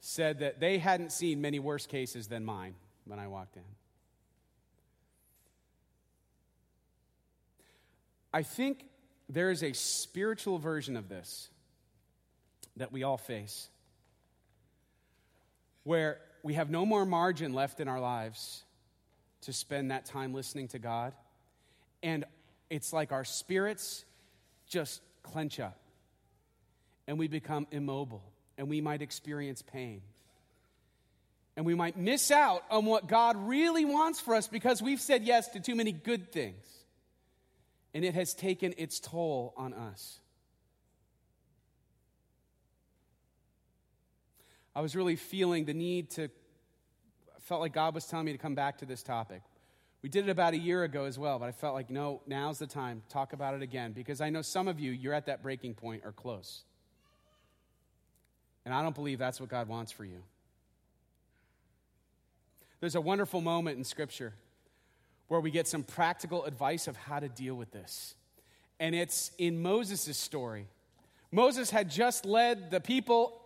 said 0.01 0.39
that 0.39 0.61
they 0.61 0.79
hadn't 0.79 1.11
seen 1.11 1.41
many 1.41 1.59
worse 1.59 1.87
cases 1.89 2.29
than 2.29 2.45
mine 2.45 2.75
when 3.05 3.19
I 3.19 3.27
walked 3.27 3.57
in. 3.57 3.65
I 8.35 8.43
think 8.43 8.85
there 9.29 9.53
is 9.53 9.63
a 9.63 9.73
spiritual 9.73 10.59
version 10.59 10.97
of 10.97 11.09
this 11.09 11.49
that 12.77 12.91
we 12.91 13.05
all 13.05 13.17
face 13.17 13.69
where 15.85 16.19
we 16.43 16.55
have 16.55 16.69
no 16.69 16.85
more 16.85 17.07
margin 17.07 17.53
left 17.53 17.79
in 17.79 17.87
our 17.87 18.01
lives 18.01 18.65
to 19.43 19.53
spend 19.53 19.93
that 19.93 20.05
time 20.05 20.35
listening 20.35 20.67
to 20.69 20.81
God. 20.81 21.13
And 22.03 22.25
it's 22.71 22.93
like 22.93 23.13
our 23.13 23.25
spirits 23.25 24.05
just 24.67 25.01
clench 25.23 25.61
up 25.61 25.79
and 27.07 27.21
we 27.21 27.29
become 27.29 27.69
immobile 27.71 28.25
and 28.59 28.69
we 28.69 28.81
might 28.81 29.01
experience 29.01 29.63
pain. 29.63 30.03
And 31.57 31.65
we 31.65 31.77
might 31.77 31.97
miss 31.97 32.33
out 32.33 32.65
on 32.69 32.85
what 32.85 33.07
God 33.07 33.37
really 33.47 33.85
wants 33.85 34.21
for 34.21 34.35
us 34.35 34.49
because 34.49 34.83
we've 34.83 35.01
said 35.01 35.23
yes 35.23 35.51
to 35.51 35.61
too 35.61 35.77
many 35.77 35.93
good 35.93 36.33
things. 36.33 36.84
And 37.95 38.05
it 38.05 38.15
has 38.15 38.35
taken 38.35 38.75
its 38.77 38.99
toll 38.99 39.55
on 39.57 39.73
us. 39.73 40.19
I 44.75 44.81
was 44.81 44.97
really 44.97 45.15
feeling 45.15 45.65
the 45.65 45.75
need 45.75 46.11
to, 46.13 46.25
I 46.25 47.41
felt 47.41 47.61
like 47.61 47.73
God 47.73 47.95
was 47.95 48.07
telling 48.07 48.27
me 48.27 48.33
to 48.33 48.39
come 48.39 48.57
back 48.57 48.79
to 48.79 48.87
this 48.87 49.05
topic. 49.05 49.43
We 50.03 50.09
did 50.09 50.29
it 50.29 50.31
about 50.31 50.53
a 50.53 50.59
year 50.59 50.83
ago 50.83 51.05
as 51.05 51.19
well, 51.19 51.39
but 51.39 51.49
I 51.49 51.53
felt 51.53 51.75
like, 51.75 51.89
no, 51.89 52.21
now's 52.27 52.59
the 52.59 52.67
time. 52.67 53.03
Talk 53.09 53.33
about 53.33 53.55
it 53.55 53.63
again 53.63 53.93
because 53.93 54.21
I 54.21 54.29
know 54.29 54.43
some 54.43 54.67
of 54.67 54.81
you, 54.81 54.91
you're 54.91 55.15
at 55.15 55.27
that 55.27 55.43
breaking 55.43 55.75
point 55.75 56.03
or 56.05 56.13
close. 56.13 56.65
And 58.65 58.75
I 58.75 58.83
don't 58.83 58.95
believe 58.95 59.19
that's 59.19 59.41
what 59.41 59.49
God 59.49 59.69
wants 59.69 59.93
for 59.93 60.05
you. 60.05 60.23
There's 62.81 62.97
a 62.97 63.01
wonderful 63.01 63.41
moment 63.41 63.79
in 63.79 63.85
Scripture 63.85 64.35
where 65.29 65.41
we 65.41 65.51
get 65.51 65.67
some 65.67 65.83
practical 65.83 66.45
advice 66.45 66.87
of 66.87 66.97
how 66.97 67.19
to 67.19 67.29
deal 67.29 67.55
with 67.55 67.71
this. 67.71 68.15
And 68.81 68.95
it's 68.95 69.31
in 69.39 69.63
Moses' 69.63 70.17
story. 70.17 70.67
Moses 71.31 71.71
had 71.71 71.91
just 71.91 72.25
led 72.25 72.71
the 72.71 72.81
people 72.81 73.41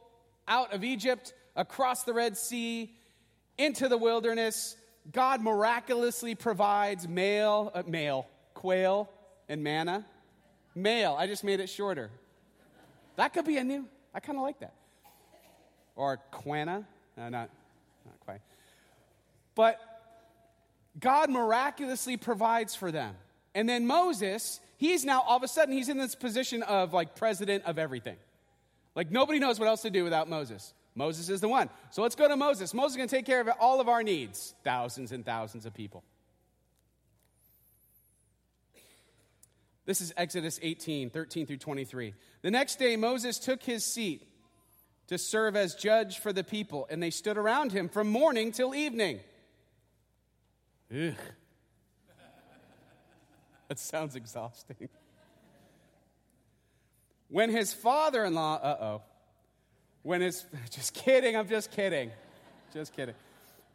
out 0.47 0.73
of 0.73 0.85
Egypt, 0.85 1.35
across 1.57 2.05
the 2.05 2.13
Red 2.13 2.37
Sea, 2.37 2.95
into 3.57 3.89
the 3.89 3.99
wilderness. 3.99 4.77
God 5.13 5.43
miraculously 5.43 6.35
provides 6.35 7.07
male, 7.07 7.71
uh, 7.75 7.83
male, 7.87 8.27
quail 8.55 9.11
and 9.49 9.63
manna. 9.63 10.07
Male, 10.75 11.17
I 11.19 11.27
just 11.27 11.45
made 11.45 11.61
it 11.61 11.69
shorter. 11.69 12.11
That 13.17 13.35
could 13.35 13.45
be 13.45 13.57
a 13.57 13.65
new, 13.65 13.87
I 14.15 14.21
kind 14.21 14.39
of 14.39 14.43
like 14.43 14.61
that 14.61 14.75
or 15.99 16.17
quana. 16.31 16.87
No, 17.17 17.29
not, 17.29 17.51
not 18.07 18.21
quite. 18.21 18.41
But 19.55 19.81
God 20.99 21.31
miraculously 21.31 22.17
provides 22.17 22.75
for 22.75 22.91
them. 22.91 23.15
And 23.55 23.69
then 23.69 23.87
Moses, 23.87 24.61
he's 24.77 25.05
now 25.05 25.23
all 25.23 25.37
of 25.37 25.43
a 25.43 25.49
sudden 25.49 25.75
he's 25.75 25.89
in 25.89 25.99
this 25.99 26.15
position 26.15 26.63
of 26.63 26.93
like 26.93 27.17
president 27.17 27.65
of 27.65 27.79
everything. 27.79 28.17
Like 28.95 29.11
nobody 29.11 29.39
knows 29.39 29.59
what 29.59 29.69
else 29.69 29.83
to 29.83 29.91
do 29.91 30.05
without 30.05 30.29
Moses. 30.29 30.73
Moses 30.95 31.29
is 31.29 31.41
the 31.41 31.49
one. 31.49 31.71
So 31.91 32.03
let's 32.03 32.17
go 32.17 32.27
to 32.27 32.37
Moses. 32.37 32.75
Moses 32.75 32.93
is 32.93 32.97
going 32.97 33.09
to 33.09 33.15
take 33.15 33.27
care 33.27 33.41
of 33.41 33.49
all 33.61 33.81
of 33.81 33.89
our 33.89 34.03
needs, 34.03 34.55
thousands 34.65 35.13
and 35.13 35.25
thousands 35.25 35.65
of 35.65 35.73
people. 35.73 36.03
This 39.87 40.01
is 40.01 40.13
Exodus 40.17 40.59
18, 40.61 41.09
13 41.11 41.47
through 41.47 41.57
23. 41.57 42.15
The 42.43 42.51
next 42.51 42.79
day, 42.79 42.97
Moses 42.97 43.39
took 43.39 43.63
his 43.63 43.85
seat 43.85 44.29
to 45.07 45.17
serve 45.17 45.57
as 45.57 45.75
judge 45.75 46.19
for 46.19 46.33
the 46.33 46.45
people, 46.45 46.87
and 46.91 47.03
they 47.03 47.11
stood 47.11 47.39
around 47.39 47.73
him 47.73 47.89
from 47.89 48.11
morning 48.11 48.53
till 48.53 48.75
evening. 48.75 49.21
Ugh. 50.93 51.15
That 53.69 53.79
sounds 53.79 54.17
exhausting. 54.17 54.89
When 57.29 57.51
his 57.51 57.75
father 57.75 58.25
in 58.25 58.35
law, 58.35 58.57
uh 58.57 58.77
oh, 58.81 59.03
when 60.03 60.23
his, 60.23 60.47
just 60.71 60.95
kidding, 60.95 61.37
I'm 61.37 61.49
just 61.49 61.71
kidding, 61.71 62.11
just 62.73 62.97
kidding. 62.97 63.15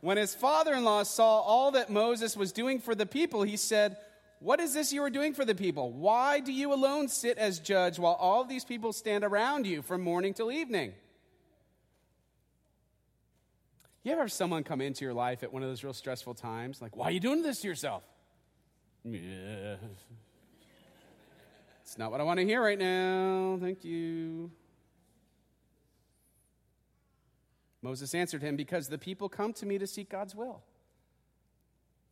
When 0.01 0.17
his 0.17 0.35
father 0.35 0.73
in 0.73 0.83
law 0.83 1.03
saw 1.03 1.39
all 1.39 1.71
that 1.71 1.89
Moses 1.89 2.35
was 2.35 2.51
doing 2.51 2.79
for 2.79 2.95
the 2.95 3.05
people, 3.05 3.43
he 3.43 3.55
said, 3.55 3.97
What 4.39 4.59
is 4.59 4.73
this 4.73 4.91
you 4.91 5.03
are 5.03 5.09
doing 5.09 5.33
for 5.33 5.45
the 5.45 5.55
people? 5.55 5.91
Why 5.91 6.39
do 6.39 6.51
you 6.51 6.73
alone 6.73 7.07
sit 7.07 7.37
as 7.37 7.59
judge 7.59 7.99
while 7.99 8.13
all 8.13 8.43
these 8.43 8.65
people 8.65 8.91
stand 8.91 9.23
around 9.23 9.65
you 9.67 9.81
from 9.81 10.01
morning 10.01 10.33
till 10.33 10.51
evening? 10.51 10.93
You 14.03 14.11
ever 14.11 14.21
have 14.21 14.31
someone 14.31 14.63
come 14.63 14.81
into 14.81 15.05
your 15.05 15.13
life 15.13 15.43
at 15.43 15.53
one 15.53 15.63
of 15.63 15.69
those 15.69 15.83
real 15.83 15.93
stressful 15.93 16.33
times? 16.33 16.81
Like, 16.81 16.95
why 16.97 17.05
are 17.05 17.11
you 17.11 17.21
doing 17.21 17.41
this 17.41 17.61
to 17.61 17.67
yourself? 17.67 18.03
Yeah. 19.05 19.75
It's 21.83 21.97
not 21.97 22.11
what 22.11 22.19
I 22.19 22.23
want 22.23 22.39
to 22.39 22.45
hear 22.45 22.61
right 22.61 22.79
now. 22.79 23.57
Thank 23.61 23.83
you. 23.83 24.51
Moses 27.81 28.13
answered 28.15 28.41
him, 28.41 28.55
Because 28.55 28.87
the 28.87 28.97
people 28.97 29.29
come 29.29 29.53
to 29.53 29.65
me 29.65 29.77
to 29.77 29.87
seek 29.87 30.09
God's 30.09 30.35
will. 30.35 30.63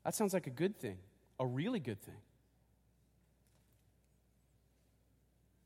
That 0.05 0.15
sounds 0.15 0.33
like 0.33 0.47
a 0.47 0.51
good 0.51 0.77
thing, 0.77 0.97
a 1.39 1.45
really 1.45 1.79
good 1.79 2.01
thing. 2.01 2.17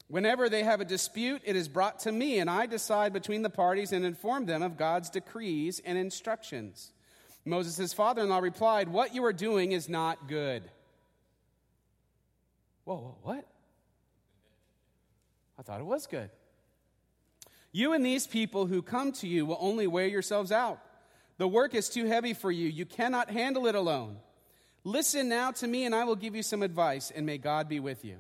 Whenever 0.08 0.50
they 0.50 0.64
have 0.64 0.82
a 0.82 0.86
dispute, 0.86 1.42
it 1.46 1.56
is 1.56 1.68
brought 1.68 2.00
to 2.00 2.12
me, 2.12 2.40
and 2.40 2.50
I 2.50 2.68
decide 2.68 3.12
between 3.12 3.42
the 3.42 3.50
parties 3.50 3.92
and 3.92 4.06
inform 4.06 4.46
them 4.46 4.62
of 4.62 4.78
God's 4.78 5.10
decrees 5.10 5.82
and 5.84 5.98
instructions. 5.98 6.92
Moses' 7.44 7.94
father 7.94 8.22
in 8.22 8.30
law 8.30 8.40
replied, 8.40 8.88
What 8.88 9.16
you 9.16 9.26
are 9.26 9.34
doing 9.34 9.72
is 9.72 9.90
not 9.90 10.28
good. 10.28 10.64
Whoa, 12.84 12.98
whoa, 12.98 13.18
what? 13.24 13.48
I 15.58 15.64
thought 15.64 15.80
it 15.80 15.86
was 15.86 16.06
good. 16.06 16.30
You 17.72 17.94
and 17.94 18.06
these 18.06 18.28
people 18.28 18.68
who 18.68 18.82
come 18.82 19.12
to 19.14 19.28
you 19.28 19.46
will 19.46 19.58
only 19.60 19.88
wear 19.88 20.08
yourselves 20.08 20.52
out. 20.52 20.80
The 21.38 21.48
work 21.48 21.74
is 21.74 21.90
too 21.90 22.06
heavy 22.06 22.34
for 22.34 22.52
you. 22.52 22.68
You 22.68 22.86
cannot 22.86 23.30
handle 23.30 23.68
it 23.68 23.76
alone. 23.76 24.18
Listen 24.84 25.28
now 25.28 25.52
to 25.52 25.68
me, 25.68 25.86
and 25.86 25.96
I 25.96 26.04
will 26.04 26.16
give 26.16 26.36
you 26.36 26.44
some 26.44 26.62
advice, 26.62 27.12
and 27.14 27.26
may 27.26 27.38
God 27.40 27.68
be 27.68 27.80
with 27.80 28.06
you. 28.06 28.18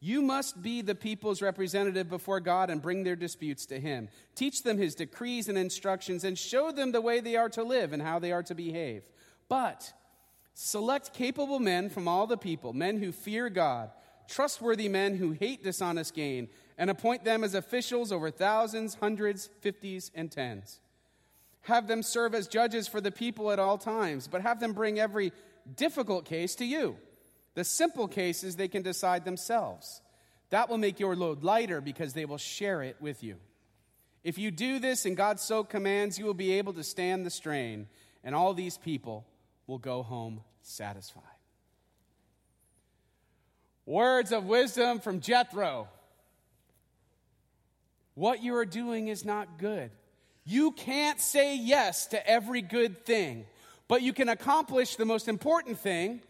You 0.00 0.22
must 0.22 0.62
be 0.62 0.80
the 0.80 0.94
people's 0.94 1.42
representative 1.42 2.08
before 2.08 2.38
God 2.38 2.70
and 2.70 2.80
bring 2.80 3.02
their 3.02 3.16
disputes 3.16 3.66
to 3.66 3.80
Him. 3.80 4.08
Teach 4.36 4.62
them 4.62 4.78
His 4.78 4.94
decrees 4.94 5.48
and 5.48 5.58
instructions 5.58 6.22
and 6.22 6.38
show 6.38 6.70
them 6.70 6.92
the 6.92 7.00
way 7.00 7.20
they 7.20 7.36
are 7.36 7.48
to 7.50 7.64
live 7.64 7.92
and 7.92 8.00
how 8.00 8.18
they 8.18 8.30
are 8.30 8.44
to 8.44 8.54
behave. 8.54 9.02
But 9.48 9.92
select 10.54 11.12
capable 11.12 11.58
men 11.58 11.90
from 11.90 12.06
all 12.06 12.26
the 12.26 12.36
people, 12.36 12.72
men 12.72 12.98
who 12.98 13.10
fear 13.10 13.50
God, 13.50 13.90
trustworthy 14.28 14.88
men 14.88 15.16
who 15.16 15.32
hate 15.32 15.64
dishonest 15.64 16.14
gain, 16.14 16.48
and 16.76 16.90
appoint 16.90 17.24
them 17.24 17.42
as 17.42 17.54
officials 17.54 18.12
over 18.12 18.30
thousands, 18.30 18.94
hundreds, 18.94 19.50
fifties, 19.60 20.12
and 20.14 20.30
tens. 20.30 20.80
Have 21.62 21.88
them 21.88 22.04
serve 22.04 22.36
as 22.36 22.46
judges 22.46 22.86
for 22.86 23.00
the 23.00 23.10
people 23.10 23.50
at 23.50 23.58
all 23.58 23.78
times, 23.78 24.28
but 24.28 24.42
have 24.42 24.60
them 24.60 24.74
bring 24.74 25.00
every 25.00 25.32
difficult 25.74 26.24
case 26.24 26.54
to 26.56 26.64
you. 26.64 26.96
The 27.58 27.64
simple 27.64 28.06
cases 28.06 28.54
they 28.54 28.68
can 28.68 28.82
decide 28.82 29.24
themselves. 29.24 30.00
That 30.50 30.68
will 30.68 30.78
make 30.78 31.00
your 31.00 31.16
load 31.16 31.42
lighter 31.42 31.80
because 31.80 32.12
they 32.12 32.24
will 32.24 32.38
share 32.38 32.84
it 32.84 32.94
with 33.00 33.24
you. 33.24 33.34
If 34.22 34.38
you 34.38 34.52
do 34.52 34.78
this 34.78 35.04
and 35.06 35.16
God 35.16 35.40
so 35.40 35.64
commands, 35.64 36.20
you 36.20 36.24
will 36.24 36.34
be 36.34 36.52
able 36.52 36.74
to 36.74 36.84
stand 36.84 37.26
the 37.26 37.30
strain, 37.30 37.88
and 38.22 38.32
all 38.32 38.54
these 38.54 38.78
people 38.78 39.26
will 39.66 39.78
go 39.78 40.04
home 40.04 40.42
satisfied. 40.62 41.24
Words 43.86 44.30
of 44.30 44.44
wisdom 44.44 45.00
from 45.00 45.18
Jethro. 45.18 45.88
What 48.14 48.40
you 48.40 48.54
are 48.54 48.66
doing 48.66 49.08
is 49.08 49.24
not 49.24 49.58
good. 49.58 49.90
You 50.44 50.70
can't 50.70 51.20
say 51.20 51.56
yes 51.56 52.06
to 52.06 52.24
every 52.24 52.62
good 52.62 53.04
thing, 53.04 53.46
but 53.88 54.02
you 54.02 54.12
can 54.12 54.28
accomplish 54.28 54.94
the 54.94 55.04
most 55.04 55.26
important 55.26 55.80
thing 55.80 56.20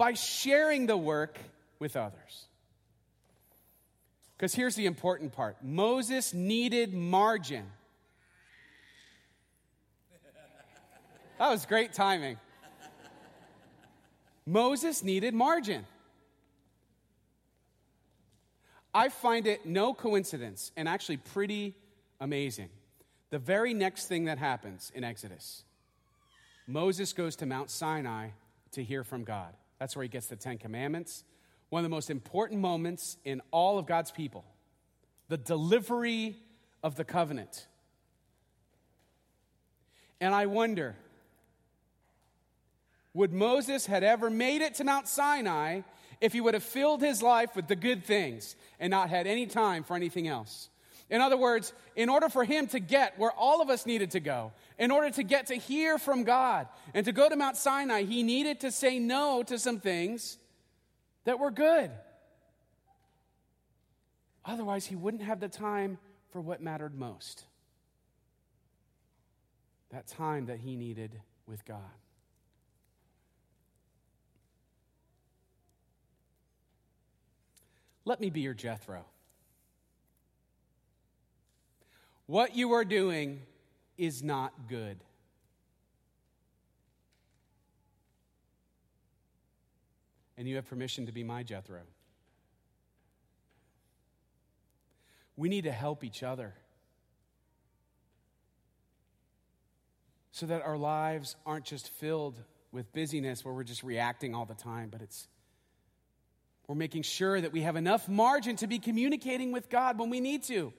by 0.00 0.14
sharing 0.14 0.86
the 0.86 0.96
work 0.96 1.38
with 1.78 1.94
others. 1.94 2.46
Because 4.34 4.54
here's 4.54 4.74
the 4.74 4.86
important 4.86 5.32
part 5.32 5.58
Moses 5.62 6.32
needed 6.32 6.94
margin. 6.94 7.66
That 11.38 11.50
was 11.50 11.66
great 11.66 11.92
timing. 11.92 12.38
Moses 14.46 15.02
needed 15.02 15.34
margin. 15.34 15.84
I 18.94 19.10
find 19.10 19.46
it 19.46 19.66
no 19.66 19.92
coincidence 19.92 20.72
and 20.78 20.88
actually 20.88 21.18
pretty 21.18 21.74
amazing. 22.18 22.70
The 23.28 23.38
very 23.38 23.74
next 23.74 24.06
thing 24.06 24.24
that 24.24 24.38
happens 24.38 24.90
in 24.94 25.04
Exodus, 25.04 25.62
Moses 26.66 27.12
goes 27.12 27.36
to 27.36 27.44
Mount 27.44 27.68
Sinai 27.68 28.30
to 28.72 28.82
hear 28.82 29.04
from 29.04 29.24
God. 29.24 29.52
That's 29.80 29.96
where 29.96 30.04
he 30.04 30.08
gets 30.08 30.28
the 30.28 30.36
Ten 30.36 30.58
Commandments. 30.58 31.24
one 31.70 31.80
of 31.80 31.84
the 31.84 31.94
most 31.94 32.10
important 32.10 32.60
moments 32.60 33.16
in 33.24 33.40
all 33.50 33.78
of 33.78 33.86
God's 33.86 34.10
people 34.12 34.44
the 35.28 35.36
delivery 35.36 36.36
of 36.82 36.96
the 36.96 37.04
covenant. 37.04 37.68
And 40.20 40.34
I 40.34 40.46
wonder 40.46 40.96
would 43.14 43.32
Moses 43.32 43.86
had 43.86 44.02
ever 44.02 44.28
made 44.28 44.60
it 44.60 44.74
to 44.74 44.84
Mount 44.84 45.06
Sinai 45.06 45.82
if 46.20 46.32
he 46.32 46.40
would 46.40 46.54
have 46.54 46.62
filled 46.64 47.00
his 47.00 47.22
life 47.22 47.54
with 47.54 47.68
the 47.68 47.76
good 47.76 48.04
things 48.04 48.56
and 48.78 48.90
not 48.90 49.08
had 49.08 49.26
any 49.26 49.46
time 49.46 49.84
for 49.84 49.94
anything 49.94 50.26
else? 50.26 50.69
In 51.10 51.20
other 51.20 51.36
words, 51.36 51.72
in 51.96 52.08
order 52.08 52.28
for 52.28 52.44
him 52.44 52.68
to 52.68 52.78
get 52.78 53.18
where 53.18 53.32
all 53.32 53.60
of 53.60 53.68
us 53.68 53.84
needed 53.84 54.12
to 54.12 54.20
go, 54.20 54.52
in 54.78 54.92
order 54.92 55.10
to 55.10 55.22
get 55.24 55.48
to 55.48 55.56
hear 55.56 55.98
from 55.98 56.22
God 56.22 56.68
and 56.94 57.04
to 57.04 57.12
go 57.12 57.28
to 57.28 57.34
Mount 57.34 57.56
Sinai, 57.56 58.04
he 58.04 58.22
needed 58.22 58.60
to 58.60 58.70
say 58.70 59.00
no 59.00 59.42
to 59.42 59.58
some 59.58 59.80
things 59.80 60.38
that 61.24 61.40
were 61.40 61.50
good. 61.50 61.90
Otherwise, 64.44 64.86
he 64.86 64.94
wouldn't 64.94 65.24
have 65.24 65.40
the 65.40 65.48
time 65.48 65.98
for 66.30 66.40
what 66.40 66.62
mattered 66.62 66.96
most 66.96 67.44
that 69.90 70.06
time 70.06 70.46
that 70.46 70.60
he 70.60 70.76
needed 70.76 71.20
with 71.46 71.64
God. 71.64 71.80
Let 78.04 78.20
me 78.20 78.30
be 78.30 78.40
your 78.40 78.54
Jethro. 78.54 79.04
What 82.30 82.54
you 82.54 82.74
are 82.74 82.84
doing 82.84 83.42
is 83.98 84.22
not 84.22 84.68
good. 84.68 85.02
And 90.38 90.46
you 90.46 90.54
have 90.54 90.68
permission 90.68 91.06
to 91.06 91.12
be 91.12 91.24
my 91.24 91.42
Jethro. 91.42 91.80
We 95.36 95.48
need 95.48 95.64
to 95.64 95.72
help 95.72 96.04
each 96.04 96.22
other 96.22 96.54
so 100.30 100.46
that 100.46 100.62
our 100.62 100.78
lives 100.78 101.34
aren't 101.44 101.64
just 101.64 101.88
filled 101.88 102.40
with 102.70 102.92
busyness 102.92 103.44
where 103.44 103.52
we're 103.52 103.64
just 103.64 103.82
reacting 103.82 104.36
all 104.36 104.44
the 104.44 104.54
time, 104.54 104.88
but 104.88 105.02
it's 105.02 105.26
we're 106.68 106.76
making 106.76 107.02
sure 107.02 107.40
that 107.40 107.52
we 107.52 107.62
have 107.62 107.74
enough 107.74 108.08
margin 108.08 108.54
to 108.54 108.68
be 108.68 108.78
communicating 108.78 109.50
with 109.50 109.68
God 109.68 109.98
when 109.98 110.10
we 110.10 110.20
need 110.20 110.44
to 110.44 110.72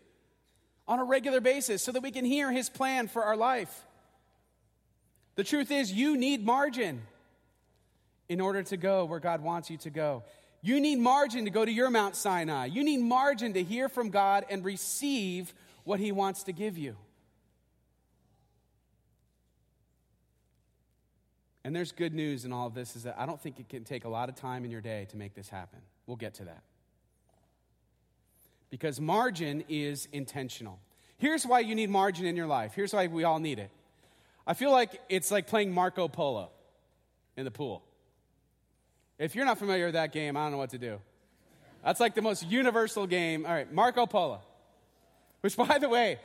on 0.88 1.00
a 1.00 1.04
regular 1.04 1.40
basis 1.40 1.82
so 1.82 1.92
that 1.92 2.02
we 2.02 2.12
can 2.12 2.26
hear 2.26 2.52
His 2.52 2.70
plan 2.70 3.08
for 3.08 3.24
our 3.24 3.36
life. 3.36 3.86
The 5.36 5.44
truth 5.44 5.72
is, 5.72 5.92
you 5.92 6.18
need 6.18 6.46
margin 6.46 7.02
in 8.28 8.42
order 8.42 8.64
to 8.64 8.78
go 8.78 9.06
where 9.06 9.20
God 9.20 9.42
wants 9.42 9.70
you 9.70 9.78
to 9.78 9.90
go. 9.90 10.24
You 10.62 10.80
need 10.80 11.00
margin 11.00 11.46
to 11.46 11.52
go 11.52 11.66
to 11.66 11.72
your 11.72 11.90
Mount 11.90 12.16
Sinai. 12.16 12.66
You 12.66 12.84
need 12.84 13.02
margin 13.02 13.54
to 13.54 13.64
hear 13.64 13.90
from 13.90 14.10
God 14.10 14.46
and 14.50 14.64
receive 14.64 15.54
what 15.84 16.00
He 16.00 16.12
wants 16.12 16.44
to 16.44 16.54
give 16.54 16.78
you. 16.78 16.96
And 21.64 21.76
there's 21.76 21.92
good 21.92 22.14
news 22.14 22.44
in 22.46 22.52
all 22.52 22.68
of 22.68 22.74
this 22.74 22.96
is 22.96 23.04
that 23.04 23.16
I 23.18 23.26
don't 23.26 23.40
think 23.40 23.60
it 23.60 23.70
can 23.70 23.84
take 23.84 24.06
a 24.06 24.10
lot 24.10 24.30
of 24.30 24.36
time 24.36 24.66
in 24.66 24.72
your 24.72 24.82
day 24.82 25.06
to 25.12 25.18
make 25.18 25.36
this 25.36 25.50
happen. 25.50 25.80
We'll 26.08 26.18
get 26.18 26.36
to 26.36 26.46
that. 26.46 26.64
Because 28.72 29.00
margin 29.00 29.64
is 29.70 30.08
intentional. 30.12 30.80
Here's 31.18 31.46
why 31.46 31.60
you 31.60 31.76
need 31.76 31.92
margin 31.92 32.26
in 32.26 32.36
your 32.36 32.48
life. 32.48 32.74
Here's 32.74 32.94
why 32.94 33.06
we 33.06 33.24
all 33.24 33.38
need 33.38 33.60
it. 33.60 33.70
I 34.48 34.56
feel 34.56 34.72
like 34.72 35.00
it's 35.08 35.30
like 35.30 35.46
playing 35.46 35.72
Marco 35.72 36.08
Polo 36.08 36.50
in 37.38 37.46
the 37.46 37.52
pool. 37.52 37.84
If 39.20 39.36
you're 39.36 39.46
not 39.46 39.60
familiar 39.60 39.86
with 39.86 39.94
that 39.94 40.14
game, 40.14 40.36
I 40.36 40.44
don't 40.44 40.52
know 40.54 40.58
what 40.58 40.72
to 40.72 40.80
do. 40.80 41.00
That's 41.84 42.00
like 42.00 42.16
the 42.16 42.24
most 42.24 42.44
universal 42.44 43.06
game. 43.06 43.46
All 43.46 43.52
right, 43.52 43.72
Marco 43.72 44.08
Polo. 44.08 44.42
Which, 45.42 45.56
by 45.70 45.78
the 45.78 45.90
way, 45.90 46.20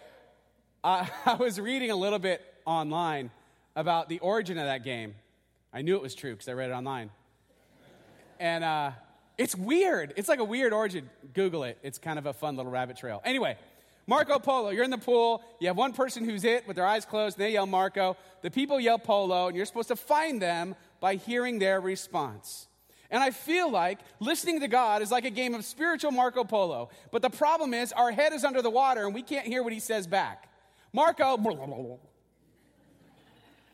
I, 0.83 1.11
I 1.27 1.35
was 1.35 1.61
reading 1.61 1.91
a 1.91 1.97
little 1.97 2.19
bit 2.19 2.43
online 2.65 3.31
about 3.75 4.09
the 4.09 4.19
origin 4.21 4.57
of 4.57 4.65
that 4.65 4.83
game. 4.83 5.15
I 5.73 5.83
knew 5.83 5.97
it 5.97 6.03
was 6.03 6.15
true 6.15 6.33
because 6.33 6.49
I 6.49 6.53
read 6.53 6.71
it 6.71 6.73
online. 6.73 7.11
And 8.39 8.65
uh, 8.65 8.93
it's 9.39 9.55
weird. 9.55 10.15
It's 10.17 10.29
like 10.29 10.39
a 10.39 10.45
weird 10.45 10.73
origin. 10.73 11.11
Google 11.35 11.65
it. 11.65 11.79
It's 11.83 11.99
kind 11.99 12.19
of 12.19 12.27
a 12.27 12.33
fun 12.33 12.57
little 12.57 12.73
rabbit 12.73 12.97
trail. 12.97 13.21
Anyway, 13.25 13.57
Marco 14.07 14.39
Polo, 14.39 14.71
you're 14.71 14.85
in 14.85 14.91
the 14.91 14.99
pool. 14.99 15.43
You 15.61 15.67
have 15.67 15.77
one 15.77 15.93
person 15.93 16.25
who's 16.25 16.45
it 16.45 16.67
with 16.67 16.77
their 16.77 16.87
eyes 16.87 17.05
closed, 17.05 17.37
they 17.37 17.53
yell 17.53 17.67
Marco. 17.67 18.17
The 18.43 18.51
people 18.51 18.79
yell 18.79 18.99
Polo, 18.99 19.49
and 19.49 19.57
you're 19.57 19.67
supposed 19.67 19.89
to 19.89 19.97
find 19.97 20.41
them 20.41 20.77
by 21.01 21.17
hearing 21.17 21.59
their 21.59 21.81
response. 21.81 22.69
And 23.11 23.23
I 23.23 23.31
feel 23.31 23.71
like 23.71 23.99
listening 24.21 24.61
to 24.61 24.69
God 24.69 25.03
is 25.03 25.11
like 25.11 25.25
a 25.25 25.31
game 25.31 25.55
of 25.55 25.65
spiritual 25.65 26.13
Marco 26.13 26.45
Polo. 26.45 26.89
But 27.11 27.23
the 27.23 27.31
problem 27.31 27.75
is, 27.75 27.93
our 27.93 28.11
head 28.11 28.33
is 28.33 28.45
under 28.45 28.63
the 28.63 28.71
water, 28.71 29.05
and 29.07 29.15
we 29.15 29.23
can't 29.23 29.47
hear 29.47 29.63
what 29.63 29.73
he 29.73 29.81
says 29.81 30.07
back. 30.07 30.49
Marco, 30.93 31.37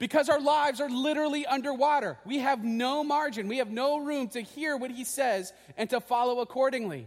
because 0.02 0.28
our 0.28 0.40
lives 0.40 0.80
are 0.80 0.90
literally 0.90 1.46
underwater. 1.46 2.18
We 2.24 2.40
have 2.40 2.64
no 2.64 3.04
margin, 3.04 3.46
we 3.46 3.58
have 3.58 3.70
no 3.70 3.98
room 3.98 4.26
to 4.30 4.40
hear 4.40 4.76
what 4.76 4.90
he 4.90 5.04
says 5.04 5.52
and 5.76 5.88
to 5.90 6.00
follow 6.00 6.40
accordingly. 6.40 7.06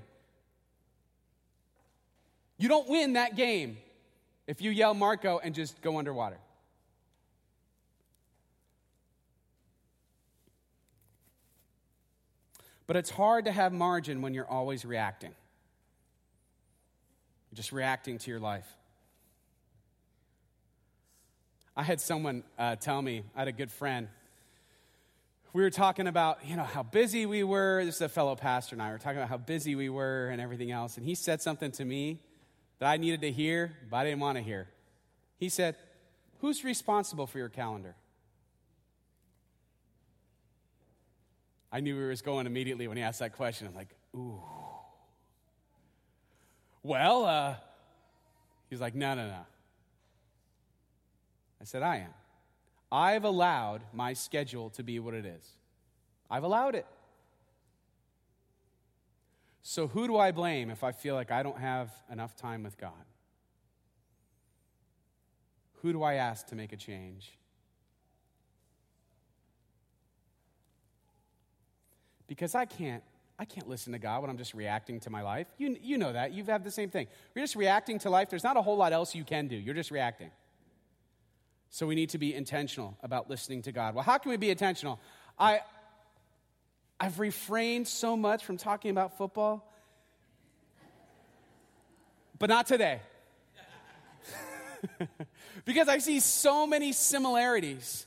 You 2.58 2.70
don't 2.70 2.88
win 2.88 3.14
that 3.14 3.36
game 3.36 3.80
if 4.48 4.62
you 4.62 4.72
yell 4.72 4.94
Marco 4.94 5.42
and 5.44 5.54
just 5.54 5.82
go 5.82 6.00
underwater. 6.00 6.38
But 12.88 12.96
it's 12.96 13.10
hard 13.10 13.44
to 13.44 13.52
have 13.52 13.74
margin 13.74 14.22
when 14.22 14.34
you're 14.34 14.50
always 14.50 14.86
reacting. 14.86 15.36
You're 17.52 17.58
just 17.58 17.74
reacting 17.74 18.20
to 18.20 18.32
your 18.32 18.40
life. 18.40 18.78
I 21.76 21.84
had 21.84 22.00
someone 22.00 22.44
uh, 22.58 22.76
tell 22.78 23.02
me, 23.02 23.24
I 23.36 23.40
had 23.40 23.48
a 23.48 23.52
good 23.52 23.72
friend. 23.72 24.08
We 25.54 25.62
were 25.62 25.70
talking 25.70 26.08
about, 26.08 26.40
you 26.46 26.56
know, 26.56 26.64
how 26.64 26.84
busy 26.84 27.26
we 27.26 27.44
were. 27.44 27.84
This 27.86 27.96
is 27.96 28.02
a 28.02 28.10
fellow 28.10 28.36
pastor 28.36 28.76
and 28.76 28.82
I 28.82 28.92
were 28.92 28.98
talking 28.98 29.18
about 29.18 29.30
how 29.30 29.38
busy 29.38 29.76
we 29.76 29.90
were 29.90 30.30
and 30.30 30.42
everything 30.42 30.72
else. 30.72 30.98
And 30.98 31.06
he 31.06 31.16
said 31.16 31.42
something 31.42 31.72
to 31.74 31.86
me 31.86 32.20
that 32.80 32.88
I 32.88 32.98
needed 32.98 33.22
to 33.22 33.32
hear, 33.32 33.74
but 33.90 33.98
I 33.98 34.04
didn't 34.06 34.20
want 34.20 34.38
to 34.38 34.44
hear. 34.44 34.68
He 35.38 35.50
said, 35.50 35.76
Who's 36.40 36.64
responsible 36.64 37.28
for 37.28 37.38
your 37.38 37.50
calendar? 37.50 37.96
I 41.72 41.82
knew 41.82 42.00
he 42.00 42.08
was 42.08 42.22
going 42.22 42.48
immediately 42.48 42.88
when 42.88 42.96
he 42.96 43.04
asked 43.04 43.20
that 43.20 43.36
question. 43.36 43.68
I'm 43.68 43.76
like, 43.76 43.90
ooh. 44.16 44.42
Well, 46.84 47.26
uh, 47.26 47.56
he's 48.70 48.80
like, 48.80 48.96
no, 48.96 49.14
no, 49.14 49.28
no. 49.28 49.46
I 51.66 51.68
said, 51.68 51.82
I 51.82 51.96
am. 51.96 52.14
I've 52.92 53.24
allowed 53.24 53.82
my 53.92 54.14
schedule 54.14 54.70
to 54.70 54.84
be 54.84 55.00
what 55.00 55.16
it 55.16 55.26
is. 55.26 55.44
I've 56.30 56.44
allowed 56.44 56.76
it. 56.76 56.86
So, 59.64 59.88
who 59.88 60.06
do 60.06 60.16
I 60.16 60.32
blame 60.32 60.70
if 60.70 60.84
I 60.84 60.92
feel 60.92 61.16
like 61.16 61.32
I 61.32 61.42
don't 61.42 61.58
have 61.58 61.90
enough 62.12 62.36
time 62.36 62.62
with 62.62 62.78
God? 62.78 62.92
Who 65.82 65.92
do 65.92 66.04
I 66.04 66.14
ask 66.16 66.46
to 66.50 66.56
make 66.56 66.72
a 66.72 66.78
change? 66.78 67.36
Because 72.28 72.54
I 72.54 72.66
can't 72.66 73.02
I 73.40 73.46
can't 73.46 73.68
listen 73.68 73.92
to 73.94 74.00
God 74.00 74.22
when 74.22 74.30
I'm 74.30 74.38
just 74.38 74.54
reacting 74.54 75.00
to 75.00 75.10
my 75.10 75.24
life. 75.24 75.48
You, 75.58 75.76
you 75.82 75.98
know 75.98 76.14
that. 76.14 76.32
You've 76.32 76.46
had 76.46 76.64
the 76.64 76.70
same 76.70 76.92
thing. 76.92 77.08
You're 77.34 77.44
just 77.44 77.56
reacting 77.56 77.98
to 78.00 78.12
life. 78.12 78.30
There's 78.30 78.44
not 78.44 78.56
a 78.56 78.62
whole 78.62 78.78
lot 78.78 78.94
else 78.94 79.16
you 79.16 79.24
can 79.24 79.48
do. 79.48 79.56
You're 79.56 79.74
just 79.74 79.90
reacting. 79.90 80.30
So 81.70 81.86
we 81.86 81.96
need 81.96 82.10
to 82.12 82.18
be 82.18 82.34
intentional 82.34 82.98
about 83.04 83.30
listening 83.30 83.62
to 83.64 83.72
God. 83.72 83.96
Well, 83.96 84.04
how 84.04 84.18
can 84.18 84.32
we 84.32 84.38
be 84.38 84.50
intentional? 84.50 85.00
I, 85.38 85.62
I've 87.00 87.20
refrained 87.20 87.88
so 87.88 88.16
much 88.16 88.46
from 88.46 88.58
talking 88.58 88.92
about 88.92 89.18
football, 89.18 89.70
but 92.40 92.50
not 92.50 92.68
today. 92.68 93.02
because 95.66 95.88
I 95.88 95.98
see 95.98 96.20
so 96.20 96.66
many 96.66 96.94
similarities 96.94 98.06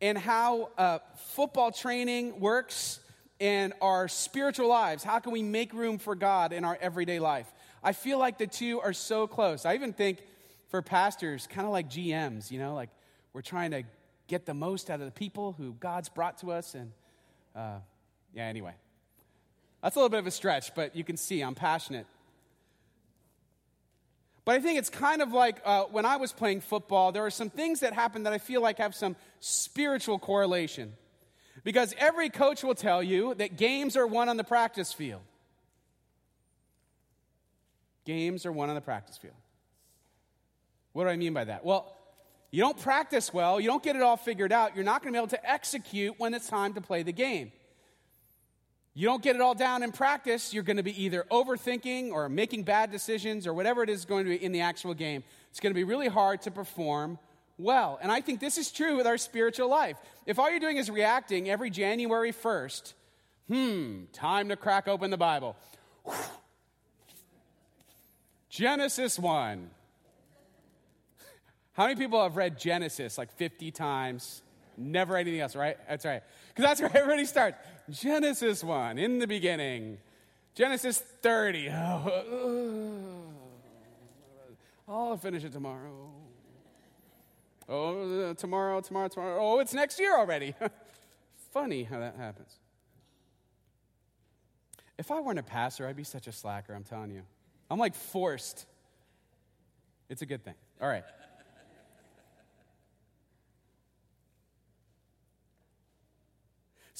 in 0.00 0.16
how 0.16 0.70
uh, 0.78 0.98
football 1.16 1.70
training 1.70 2.40
works 2.40 3.00
in 3.38 3.72
our 3.80 4.08
spiritual 4.08 4.68
lives. 4.68 5.02
How 5.02 5.18
can 5.18 5.32
we 5.32 5.42
make 5.42 5.72
room 5.72 5.98
for 5.98 6.14
God 6.14 6.52
in 6.52 6.64
our 6.64 6.78
everyday 6.80 7.18
life? 7.18 7.50
I 7.82 7.92
feel 7.92 8.18
like 8.18 8.38
the 8.38 8.46
two 8.46 8.80
are 8.80 8.92
so 8.92 9.26
close. 9.26 9.64
I 9.64 9.74
even 9.74 9.92
think 9.92 10.18
for 10.68 10.82
pastors, 10.82 11.46
kind 11.46 11.66
of 11.66 11.72
like 11.72 11.88
GMs, 11.88 12.50
you 12.50 12.58
know, 12.58 12.74
like 12.74 12.90
we're 13.32 13.42
trying 13.42 13.70
to 13.72 13.82
get 14.26 14.46
the 14.46 14.54
most 14.54 14.90
out 14.90 15.00
of 15.00 15.06
the 15.06 15.12
people 15.12 15.52
who 15.52 15.72
God's 15.74 16.08
brought 16.08 16.38
to 16.38 16.52
us. 16.52 16.74
And 16.74 16.92
uh, 17.54 17.78
yeah, 18.34 18.44
anyway. 18.44 18.74
That's 19.82 19.96
a 19.96 19.98
little 19.98 20.10
bit 20.10 20.18
of 20.18 20.26
a 20.26 20.30
stretch, 20.30 20.74
but 20.74 20.94
you 20.94 21.04
can 21.04 21.16
see 21.16 21.40
I'm 21.40 21.54
passionate. 21.54 22.06
But 24.44 24.56
I 24.56 24.60
think 24.60 24.78
it's 24.78 24.90
kind 24.90 25.22
of 25.22 25.32
like 25.32 25.60
uh, 25.64 25.84
when 25.84 26.04
I 26.04 26.16
was 26.16 26.32
playing 26.32 26.60
football, 26.60 27.12
there 27.12 27.24
are 27.24 27.30
some 27.30 27.50
things 27.50 27.80
that 27.80 27.92
happen 27.92 28.24
that 28.24 28.32
I 28.32 28.38
feel 28.38 28.60
like 28.60 28.78
have 28.78 28.94
some 28.94 29.16
spiritual 29.40 30.18
correlation. 30.18 30.94
Because 31.62 31.94
every 31.98 32.30
coach 32.30 32.62
will 32.62 32.74
tell 32.74 33.02
you 33.02 33.34
that 33.34 33.56
games 33.56 33.96
are 33.96 34.06
won 34.06 34.28
on 34.28 34.36
the 34.36 34.44
practice 34.44 34.92
field. 34.92 35.20
Games 38.04 38.46
are 38.46 38.52
won 38.52 38.70
on 38.70 38.74
the 38.74 38.80
practice 38.80 39.16
field. 39.16 39.34
What 40.92 41.04
do 41.04 41.10
I 41.10 41.16
mean 41.16 41.34
by 41.34 41.44
that? 41.44 41.64
Well, 41.64 41.94
you 42.50 42.60
don't 42.60 42.78
practice 42.78 43.32
well, 43.32 43.60
you 43.60 43.68
don't 43.68 43.82
get 43.82 43.96
it 43.96 44.02
all 44.02 44.16
figured 44.16 44.52
out, 44.52 44.74
you're 44.74 44.84
not 44.84 45.02
going 45.02 45.12
to 45.12 45.16
be 45.16 45.18
able 45.18 45.28
to 45.28 45.50
execute 45.50 46.14
when 46.18 46.34
it's 46.34 46.48
time 46.48 46.74
to 46.74 46.80
play 46.80 47.02
the 47.02 47.12
game. 47.12 47.52
You 48.92 49.06
don't 49.06 49.22
get 49.22 49.36
it 49.36 49.40
all 49.40 49.54
down 49.54 49.82
in 49.82 49.92
practice, 49.92 50.52
you're 50.52 50.64
going 50.64 50.76
to 50.76 50.82
be 50.82 51.02
either 51.02 51.24
overthinking 51.30 52.10
or 52.10 52.28
making 52.28 52.64
bad 52.64 52.90
decisions 52.90 53.46
or 53.46 53.54
whatever 53.54 53.82
it 53.82 53.88
is 53.88 54.04
going 54.04 54.24
to 54.24 54.30
be 54.30 54.44
in 54.44 54.50
the 54.52 54.62
actual 54.62 54.94
game. 54.94 55.22
It's 55.50 55.60
going 55.60 55.72
to 55.72 55.78
be 55.78 55.84
really 55.84 56.08
hard 56.08 56.42
to 56.42 56.50
perform 56.50 57.18
well. 57.56 57.98
And 58.02 58.10
I 58.10 58.20
think 58.20 58.40
this 58.40 58.58
is 58.58 58.72
true 58.72 58.96
with 58.96 59.06
our 59.06 59.18
spiritual 59.18 59.68
life. 59.68 59.96
If 60.26 60.38
all 60.38 60.50
you're 60.50 60.60
doing 60.60 60.76
is 60.76 60.90
reacting 60.90 61.48
every 61.48 61.70
January 61.70 62.32
1st, 62.32 62.94
hmm, 63.48 64.04
time 64.12 64.48
to 64.48 64.56
crack 64.56 64.88
open 64.88 65.10
the 65.10 65.16
Bible. 65.16 65.56
Genesis 68.48 69.18
1. 69.18 69.70
How 71.80 71.86
many 71.86 71.96
people 71.96 72.22
have 72.22 72.36
read 72.36 72.58
Genesis 72.58 73.16
like 73.16 73.32
50 73.38 73.70
times? 73.70 74.42
Never 74.76 75.16
anything 75.16 75.40
else, 75.40 75.56
right? 75.56 75.78
That's 75.88 76.04
right. 76.04 76.22
Because 76.48 76.68
that's 76.68 76.80
where 76.82 76.94
everybody 76.94 77.24
starts. 77.24 77.56
Genesis 77.88 78.62
1, 78.62 78.98
in 78.98 79.18
the 79.18 79.26
beginning. 79.26 79.96
Genesis 80.54 80.98
30. 80.98 81.70
Oh, 81.70 83.32
I'll 84.88 85.16
finish 85.16 85.42
it 85.42 85.52
tomorrow. 85.52 86.10
Oh, 87.66 88.28
uh, 88.28 88.34
tomorrow, 88.34 88.82
tomorrow, 88.82 89.08
tomorrow. 89.08 89.38
Oh, 89.40 89.60
it's 89.60 89.72
next 89.72 89.98
year 89.98 90.18
already. 90.18 90.54
Funny 91.54 91.84
how 91.84 91.98
that 92.00 92.14
happens. 92.16 92.58
If 94.98 95.10
I 95.10 95.20
weren't 95.20 95.38
a 95.38 95.42
pastor, 95.42 95.86
I'd 95.86 95.96
be 95.96 96.04
such 96.04 96.26
a 96.26 96.32
slacker, 96.32 96.74
I'm 96.74 96.84
telling 96.84 97.10
you. 97.10 97.22
I'm 97.70 97.78
like 97.78 97.94
forced. 97.94 98.66
It's 100.10 100.20
a 100.20 100.26
good 100.26 100.44
thing. 100.44 100.56
All 100.78 100.86
right. 100.86 101.04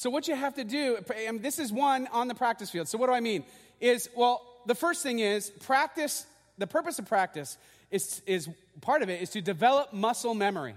So, 0.01 0.09
what 0.09 0.27
you 0.27 0.33
have 0.33 0.55
to 0.55 0.63
do, 0.63 0.97
and 1.27 1.43
this 1.43 1.59
is 1.59 1.71
one 1.71 2.07
on 2.11 2.27
the 2.27 2.33
practice 2.33 2.71
field. 2.71 2.87
So, 2.87 2.97
what 2.97 3.05
do 3.05 3.13
I 3.13 3.19
mean? 3.19 3.43
Is, 3.79 4.09
well, 4.15 4.41
the 4.65 4.73
first 4.73 5.03
thing 5.03 5.19
is 5.19 5.51
practice, 5.51 6.25
the 6.57 6.65
purpose 6.65 6.97
of 6.97 7.05
practice 7.05 7.55
is, 7.91 8.23
is 8.25 8.49
part 8.81 9.03
of 9.03 9.11
it 9.11 9.21
is 9.21 9.29
to 9.29 9.41
develop 9.41 9.93
muscle 9.93 10.33
memory. 10.33 10.73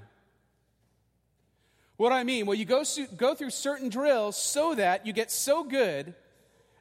What 1.97 2.11
do 2.11 2.17
I 2.17 2.23
mean? 2.23 2.45
Well, 2.45 2.55
you 2.55 2.67
go, 2.67 2.85
go 3.17 3.35
through 3.35 3.49
certain 3.49 3.89
drills 3.89 4.37
so 4.37 4.75
that 4.75 5.07
you 5.07 5.15
get 5.15 5.31
so 5.31 5.65
good 5.65 6.13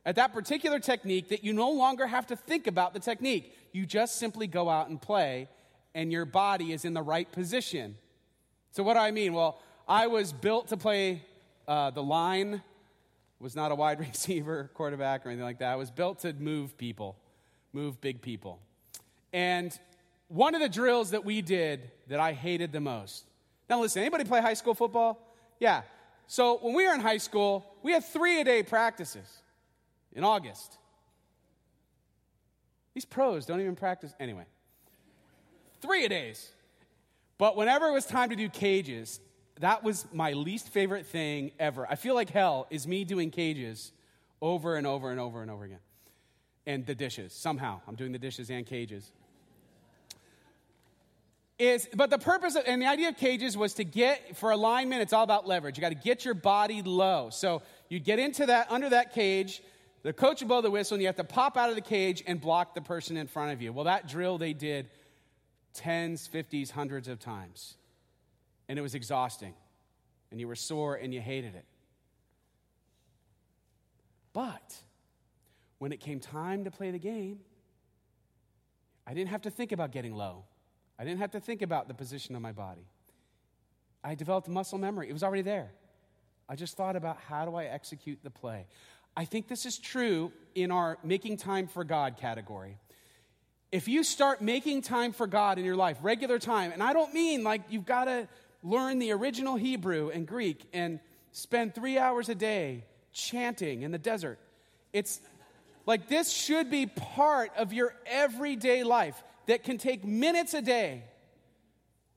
at 0.06 0.18
that 0.18 0.34
particular 0.34 0.80
technique 0.80 1.30
that 1.30 1.46
you 1.46 1.54
no 1.54 1.72
longer 1.72 2.06
have 2.06 2.28
to 2.28 2.36
think 2.36 2.68
about 2.68 2.94
the 2.94 3.00
technique. 3.00 3.56
You 3.72 3.86
just 3.86 4.18
simply 4.18 4.48
go 4.48 4.70
out 4.70 4.90
and 4.90 5.02
play, 5.02 5.48
and 5.96 6.12
your 6.12 6.26
body 6.26 6.74
is 6.74 6.84
in 6.84 6.94
the 6.94 7.04
right 7.04 7.32
position. 7.32 7.96
So, 8.72 8.84
what 8.84 8.96
do 8.96 9.00
I 9.00 9.12
mean? 9.12 9.32
Well, 9.32 9.62
I 9.88 10.08
was 10.08 10.34
built 10.34 10.68
to 10.68 10.76
play 10.76 11.22
uh, 11.68 11.92
the 11.92 12.04
line, 12.04 12.62
was 13.40 13.56
not 13.56 13.72
a 13.72 13.76
wide 13.76 14.00
receiver, 14.08 14.72
quarterback, 14.74 15.26
or 15.26 15.30
anything 15.30 15.46
like 15.46 15.60
that. 15.60 15.74
It 15.74 15.78
was 15.78 15.92
built 15.92 16.20
to 16.20 16.34
move 16.34 16.78
people, 16.78 17.18
move 17.74 18.00
big 18.02 18.22
people. 18.22 18.60
And 19.32 19.78
one 20.28 20.56
of 20.56 20.62
the 20.62 20.70
drills 20.70 21.12
that 21.12 21.26
we 21.26 21.42
did 21.42 21.92
that 22.08 22.20
I 22.20 22.34
hated 22.34 22.72
the 22.72 22.80
most. 22.80 23.26
Now, 23.70 23.82
listen, 23.82 24.02
anybody 24.02 24.24
play 24.24 24.42
high 24.42 24.54
school 24.54 24.74
football? 24.74 25.20
Yeah. 25.60 25.84
So 26.28 26.58
when 26.62 26.74
we 26.74 26.88
were 26.88 26.94
in 26.94 27.02
high 27.02 27.18
school, 27.18 27.66
we 27.84 27.92
had 27.92 28.04
three 28.04 28.42
a 28.42 28.44
day 28.44 28.64
practices 28.64 29.28
in 30.14 30.24
August. 30.24 30.78
These 32.94 33.06
pros 33.06 33.46
don't 33.46 33.60
even 33.60 33.76
practice. 33.76 34.14
Anyway, 34.20 34.46
three 35.82 36.06
a 36.06 36.10
days. 36.10 36.52
But 37.38 37.56
whenever 37.58 37.88
it 37.88 37.92
was 37.92 38.06
time 38.06 38.30
to 38.30 38.36
do 38.36 38.48
cages, 38.50 39.20
that 39.60 39.84
was 39.84 40.06
my 40.12 40.34
least 40.34 40.70
favorite 40.70 41.06
thing 41.06 41.52
ever. 41.60 41.88
I 41.90 41.96
feel 41.96 42.16
like 42.16 42.30
hell 42.30 42.68
is 42.70 42.88
me 42.88 43.04
doing 43.04 43.32
cages 43.32 43.92
over 44.42 44.76
and 44.76 44.88
over 44.88 45.12
and 45.12 45.20
over 45.20 45.42
and 45.42 45.52
over 45.52 45.64
again. 45.64 45.80
And 46.66 46.86
the 46.86 46.96
dishes. 46.96 47.34
Somehow, 47.34 47.82
I'm 47.88 47.96
doing 47.96 48.12
the 48.12 48.20
dishes 48.20 48.50
and 48.50 48.66
cages 48.66 49.12
is 51.60 51.88
but 51.96 52.10
the 52.10 52.18
purpose 52.18 52.56
of, 52.56 52.64
and 52.66 52.82
the 52.82 52.88
idea 52.88 53.10
of 53.10 53.18
cages 53.18 53.56
was 53.56 53.76
to 53.76 53.84
get 53.84 54.36
for 54.36 54.52
alignment 54.52 55.02
it's 55.02 55.14
all 55.14 55.24
about 55.24 55.48
leverage 55.48 55.78
you 55.78 55.82
got 55.82 55.90
to 55.90 55.96
get 55.96 56.26
your 56.26 56.34
body 56.34 56.82
low 56.82 57.30
so 57.30 57.62
you 57.90 58.00
get 58.00 58.20
into 58.20 58.46
that 58.46 58.72
under 58.72 58.90
that 58.90 59.14
cage 59.14 59.62
the 60.02 60.12
coach 60.12 60.42
will 60.42 60.48
blow 60.48 60.62
the 60.62 60.72
whistle 60.72 60.96
and 60.96 61.02
you 61.02 61.08
have 61.08 61.16
to 61.16 61.24
pop 61.24 61.56
out 61.56 61.70
of 61.70 61.76
the 61.76 61.82
cage 61.82 62.24
and 62.26 62.42
block 62.42 62.74
the 62.74 62.82
person 62.82 63.18
in 63.18 63.28
front 63.28 63.52
of 63.52 63.62
you 63.62 63.72
well 63.72 63.86
that 63.86 64.08
drill 64.08 64.38
they 64.38 64.54
did 64.54 64.90
tens 65.74 66.28
50s 66.32 66.72
hundreds 66.72 67.08
of 67.08 67.20
times 67.20 67.76
and 68.74 68.80
it 68.80 68.82
was 68.82 68.96
exhausting 68.96 69.54
and 70.32 70.40
you 70.40 70.48
were 70.48 70.56
sore 70.56 70.96
and 70.96 71.14
you 71.14 71.22
hated 71.22 71.54
it 71.54 71.66
but 74.34 74.76
when 75.78 75.92
it 75.92 76.00
came 76.00 76.20
time 76.20 76.64
to 76.64 76.72
play 76.72 76.90
the 76.90 76.98
game 76.98 77.38
i 79.06 79.14
didn't 79.14 79.30
have 79.30 79.44
to 79.44 79.52
think 79.52 79.72
about 79.72 79.92
getting 79.92 80.16
low 80.16 80.44
I 80.98 81.04
didn't 81.04 81.20
have 81.20 81.32
to 81.32 81.40
think 81.40 81.62
about 81.62 81.88
the 81.88 81.94
position 81.94 82.36
of 82.36 82.42
my 82.42 82.52
body. 82.52 82.88
I 84.04 84.16
developed 84.16 84.48
muscle 84.48 84.78
memory, 84.78 85.10
it 85.10 85.14
was 85.14 85.24
already 85.24 85.42
there. 85.42 85.72
I 86.48 86.56
just 86.56 86.76
thought 86.76 86.96
about 86.96 87.18
how 87.28 87.46
do 87.46 87.56
I 87.56 87.66
execute 87.66 88.20
the 88.24 88.30
play. 88.30 88.68
I 89.16 89.26
think 89.26 89.48
this 89.48 89.66
is 89.66 89.78
true 89.78 90.32
in 90.56 90.72
our 90.72 90.98
making 91.04 91.38
time 91.38 91.68
for 91.68 91.84
God 91.84 92.18
category. 92.18 92.78
If 93.72 93.88
you 93.88 94.04
start 94.04 94.42
making 94.42 94.82
time 94.82 95.14
for 95.14 95.26
God 95.26 95.58
in 95.58 95.66
your 95.66 95.76
life, 95.76 95.98
regular 96.02 96.38
time, 96.38 96.72
and 96.72 96.84
I 96.84 96.94
don't 96.94 97.14
mean 97.14 97.44
like 97.44 97.62
you've 97.70 97.86
got 97.86 98.06
to 98.06 98.28
learn 98.64 99.00
the 99.00 99.12
original 99.12 99.56
Hebrew 99.56 100.10
and 100.10 100.26
Greek 100.26 100.66
and 100.74 101.00
spend 101.32 101.76
three 101.76 101.98
hours 101.98 102.30
a 102.30 102.36
day 102.36 102.86
chanting 103.12 103.84
in 103.84 103.92
the 103.92 103.98
desert. 103.98 104.40
It's 104.94 105.20
like 105.86 106.08
this 106.08 106.32
should 106.32 106.72
be 106.72 106.86
part 106.86 107.52
of 107.58 107.74
your 107.74 107.94
everyday 108.06 108.84
life 108.84 109.22
that 109.48 109.64
can 109.64 109.78
take 109.78 110.06
minutes 110.06 110.54
a 110.54 110.62
day, 110.62 111.04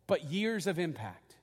but 0.06 0.24
years 0.24 0.66
of 0.66 0.78
impact. 0.78 1.34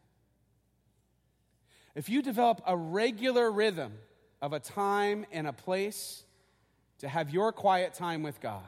If 1.95 2.09
you 2.09 2.21
develop 2.21 2.61
a 2.65 2.75
regular 2.75 3.51
rhythm 3.51 3.93
of 4.41 4.53
a 4.53 4.59
time 4.59 5.25
and 5.31 5.45
a 5.45 5.53
place 5.53 6.23
to 6.99 7.07
have 7.07 7.29
your 7.29 7.51
quiet 7.51 7.93
time 7.93 8.23
with 8.23 8.39
God, 8.39 8.63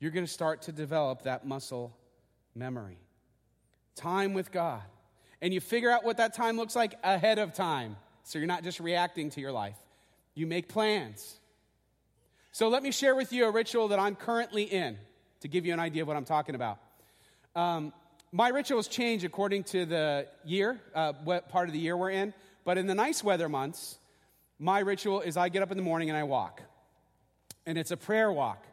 you're 0.00 0.10
going 0.10 0.26
to 0.26 0.32
start 0.32 0.62
to 0.62 0.72
develop 0.72 1.22
that 1.22 1.46
muscle 1.46 1.96
memory. 2.54 2.98
Time 3.96 4.34
with 4.34 4.50
God. 4.52 4.82
And 5.40 5.52
you 5.52 5.60
figure 5.60 5.90
out 5.90 6.04
what 6.04 6.16
that 6.16 6.34
time 6.34 6.56
looks 6.56 6.74
like 6.74 6.94
ahead 7.02 7.38
of 7.38 7.54
time. 7.54 7.96
So 8.22 8.38
you're 8.38 8.48
not 8.48 8.64
just 8.64 8.80
reacting 8.80 9.30
to 9.30 9.40
your 9.40 9.52
life. 9.52 9.76
You 10.34 10.46
make 10.46 10.68
plans. 10.68 11.38
So 12.52 12.68
let 12.68 12.82
me 12.82 12.90
share 12.90 13.14
with 13.14 13.32
you 13.32 13.46
a 13.46 13.50
ritual 13.50 13.88
that 13.88 13.98
I'm 13.98 14.16
currently 14.16 14.62
in 14.62 14.96
to 15.40 15.48
give 15.48 15.66
you 15.66 15.72
an 15.72 15.80
idea 15.80 16.02
of 16.02 16.08
what 16.08 16.16
I'm 16.16 16.24
talking 16.24 16.54
about. 16.54 16.78
Um, 17.54 17.92
my 18.32 18.48
rituals 18.48 18.88
change 18.88 19.22
according 19.22 19.64
to 19.64 19.84
the 19.84 20.26
year, 20.44 20.80
uh, 20.94 21.12
what 21.22 21.48
part 21.48 21.68
of 21.68 21.72
the 21.72 21.78
year 21.78 21.96
we're 21.96 22.10
in. 22.10 22.34
But 22.64 22.78
in 22.78 22.86
the 22.86 22.94
nice 22.94 23.22
weather 23.22 23.48
months, 23.48 23.98
my 24.58 24.78
ritual 24.78 25.20
is 25.20 25.36
I 25.36 25.48
get 25.50 25.62
up 25.62 25.70
in 25.70 25.76
the 25.76 25.82
morning 25.82 26.10
and 26.10 26.16
I 26.16 26.22
walk. 26.22 26.62
And 27.66 27.76
it's 27.76 27.90
a 27.90 27.96
prayer 27.96 28.32
walk. 28.32 28.64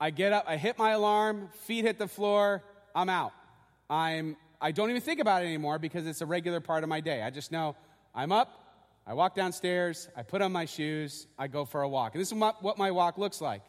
I 0.00 0.10
get 0.10 0.32
up, 0.32 0.44
I 0.46 0.56
hit 0.56 0.78
my 0.78 0.90
alarm, 0.90 1.50
feet 1.66 1.84
hit 1.84 1.98
the 1.98 2.08
floor, 2.08 2.62
I'm 2.94 3.08
out. 3.08 3.32
I'm, 3.88 4.36
I 4.60 4.72
don't 4.72 4.90
even 4.90 5.02
think 5.02 5.20
about 5.20 5.42
it 5.42 5.46
anymore 5.46 5.78
because 5.78 6.06
it's 6.06 6.20
a 6.20 6.26
regular 6.26 6.60
part 6.60 6.82
of 6.82 6.88
my 6.88 7.00
day. 7.00 7.22
I 7.22 7.30
just 7.30 7.52
know 7.52 7.76
I'm 8.14 8.32
up, 8.32 8.62
I 9.06 9.14
walk 9.14 9.34
downstairs, 9.34 10.08
I 10.16 10.22
put 10.22 10.42
on 10.42 10.52
my 10.52 10.64
shoes, 10.64 11.26
I 11.38 11.48
go 11.48 11.64
for 11.64 11.82
a 11.82 11.88
walk. 11.88 12.14
And 12.14 12.20
this 12.20 12.32
is 12.32 12.34
what 12.34 12.78
my 12.78 12.90
walk 12.90 13.18
looks 13.18 13.40
like 13.40 13.62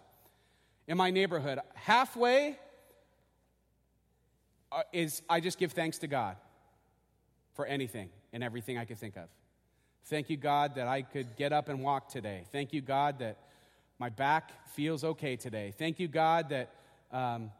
in 0.87 0.97
my 0.97 1.11
neighborhood. 1.11 1.59
Halfway 1.75 2.57
uh, 4.71 4.83
is 4.93 5.21
I 5.29 5.39
just 5.39 5.57
give 5.57 5.73
thanks 5.73 5.99
to 5.99 6.07
God 6.07 6.37
for 7.53 7.65
anything 7.65 8.09
and 8.33 8.43
everything 8.43 8.77
I 8.77 8.85
could 8.85 8.97
think 8.97 9.17
of. 9.17 9.29
Thank 10.05 10.29
you, 10.29 10.37
God, 10.37 10.75
that 10.75 10.87
I 10.87 11.01
could 11.01 11.35
get 11.35 11.51
up 11.51 11.67
and 11.67 11.81
walk 11.81 12.09
today. 12.09 12.43
Thank 12.51 12.71
you, 12.71 12.81
God, 12.81 13.19
that 13.19 13.37
my 13.99 14.09
back 14.09 14.51
feels 14.69 15.03
okay 15.03 15.35
today. 15.35 15.73
Thank 15.77 15.99
you, 15.99 16.07
God, 16.07 16.49
that. 16.49 16.71
Um, 17.09 17.51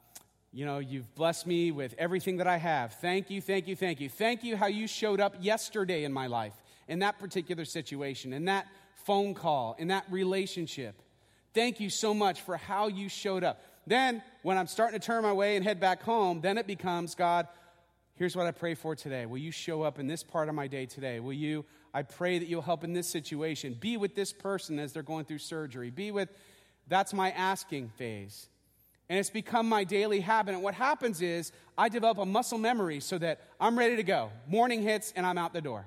you 0.58 0.66
know, 0.66 0.80
you've 0.80 1.14
blessed 1.14 1.46
me 1.46 1.70
with 1.70 1.94
everything 2.00 2.38
that 2.38 2.48
I 2.48 2.58
have. 2.58 2.94
Thank 2.96 3.30
you, 3.30 3.42
thank 3.42 3.68
you, 3.68 3.76
thank 3.76 4.02
you. 4.02 4.10
Thank 4.10 4.44
you 4.44 4.58
how 4.58 4.66
you 4.66 4.88
showed 4.88 5.20
up 5.20 5.36
yesterday 5.40 6.04
in 6.04 6.12
my 6.12 6.26
life 6.26 6.54
in 6.88 6.98
that 7.00 7.20
particular 7.20 7.64
situation, 7.64 8.34
in 8.34 8.46
that 8.46 8.66
phone 9.06 9.36
call, 9.36 9.76
in 9.78 9.90
that 9.90 10.06
relationship. 10.10 11.00
Thank 11.54 11.80
you 11.80 11.92
so 11.92 12.12
much 12.12 12.42
for 12.42 12.58
how 12.58 12.88
you 12.88 13.08
showed 13.08 13.44
up. 13.44 13.62
Then, 13.86 14.24
when 14.42 14.58
I'm 14.58 14.66
starting 14.66 15.00
to 15.00 15.06
turn 15.06 15.22
my 15.22 15.32
way 15.32 15.58
and 15.58 15.64
head 15.64 15.80
back 15.80 16.02
home, 16.02 16.42
then 16.42 16.58
it 16.58 16.66
becomes 16.66 17.14
God, 17.14 17.48
here's 18.16 18.36
what 18.36 18.48
I 18.48 18.52
pray 18.52 18.74
for 18.74 18.96
today. 18.96 19.28
Will 19.28 19.38
you 19.38 19.52
show 19.52 19.84
up 19.84 20.00
in 20.00 20.08
this 20.08 20.24
part 20.24 20.50
of 20.50 20.56
my 20.56 20.66
day 20.66 20.88
today? 20.88 21.20
Will 21.20 21.34
you? 21.34 21.66
I 21.94 22.02
pray 22.02 22.40
that 22.40 22.48
you'll 22.48 22.64
help 22.64 22.84
in 22.84 22.94
this 22.94 23.08
situation. 23.08 23.78
Be 23.80 23.96
with 23.96 24.16
this 24.16 24.34
person 24.34 24.80
as 24.80 24.92
they're 24.92 25.04
going 25.04 25.26
through 25.26 25.38
surgery. 25.38 25.92
Be 25.92 26.10
with, 26.10 26.30
that's 26.88 27.14
my 27.14 27.30
asking 27.30 27.90
phase. 27.90 28.48
And 29.10 29.18
it's 29.18 29.30
become 29.30 29.70
my 29.70 29.84
daily 29.84 30.20
habit. 30.20 30.54
And 30.54 30.64
what 30.64 30.74
happens 30.74 31.22
is 31.22 31.52
I 31.78 31.90
develop 31.90 32.18
a 32.18 32.26
muscle 32.26 32.58
memory 32.58 33.00
so 33.00 33.18
that 33.20 33.42
I'm 33.60 33.78
ready 33.78 33.96
to 33.96 34.04
go. 34.04 34.32
Morning 34.48 34.82
hits 34.82 35.14
and 35.16 35.26
I'm 35.26 35.38
out 35.38 35.54
the 35.54 35.62
door. 35.62 35.86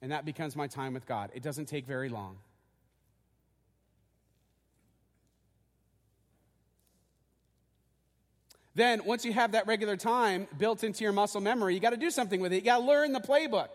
And 0.00 0.12
that 0.12 0.24
becomes 0.24 0.56
my 0.56 0.66
time 0.66 0.94
with 0.94 1.06
God. 1.06 1.30
It 1.34 1.42
doesn't 1.42 1.66
take 1.66 1.86
very 1.86 2.08
long. 2.08 2.38
Then, 8.74 9.06
once 9.06 9.24
you 9.24 9.32
have 9.32 9.52
that 9.52 9.66
regular 9.66 9.96
time 9.96 10.46
built 10.58 10.84
into 10.84 11.02
your 11.02 11.12
muscle 11.12 11.40
memory, 11.40 11.72
you 11.72 11.80
got 11.80 11.90
to 11.90 11.96
do 11.96 12.10
something 12.10 12.40
with 12.40 12.52
it. 12.52 12.56
You 12.56 12.60
got 12.62 12.78
to 12.78 12.84
learn 12.84 13.12
the 13.14 13.20
playbook. 13.20 13.68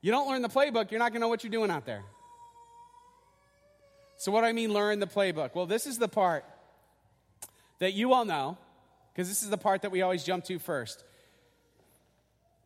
You 0.00 0.12
don't 0.12 0.28
learn 0.28 0.42
the 0.42 0.48
playbook, 0.48 0.90
you're 0.90 1.00
not 1.00 1.12
going 1.12 1.14
to 1.14 1.20
know 1.20 1.28
what 1.28 1.42
you're 1.42 1.50
doing 1.50 1.70
out 1.70 1.84
there. 1.84 2.04
So, 4.18 4.30
what 4.30 4.42
do 4.42 4.46
I 4.46 4.52
mean, 4.52 4.72
learn 4.72 5.00
the 5.00 5.06
playbook? 5.06 5.54
Well, 5.54 5.66
this 5.66 5.86
is 5.86 5.98
the 5.98 6.08
part 6.08 6.44
that 7.78 7.94
you 7.94 8.12
all 8.12 8.24
know, 8.24 8.58
because 9.12 9.28
this 9.28 9.42
is 9.42 9.50
the 9.50 9.56
part 9.56 9.82
that 9.82 9.90
we 9.90 10.02
always 10.02 10.24
jump 10.24 10.44
to 10.44 10.58
first. 10.58 11.02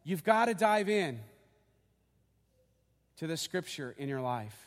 You've 0.04 0.24
got 0.24 0.46
to 0.46 0.54
dive 0.54 0.88
in 0.88 1.20
to 3.18 3.26
the 3.26 3.36
scripture 3.36 3.94
in 3.96 4.08
your 4.08 4.20
life 4.20 4.62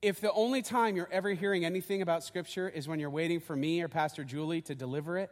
if 0.00 0.20
the 0.20 0.32
only 0.32 0.62
time 0.62 0.96
you're 0.96 1.08
ever 1.10 1.30
hearing 1.30 1.64
anything 1.64 2.02
about 2.02 2.22
Scripture 2.22 2.68
is 2.68 2.86
when 2.86 3.00
you're 3.00 3.10
waiting 3.10 3.40
for 3.40 3.56
me 3.56 3.82
or 3.82 3.88
Pastor 3.88 4.24
Julie 4.24 4.60
to 4.62 4.74
deliver 4.74 5.18
it, 5.18 5.30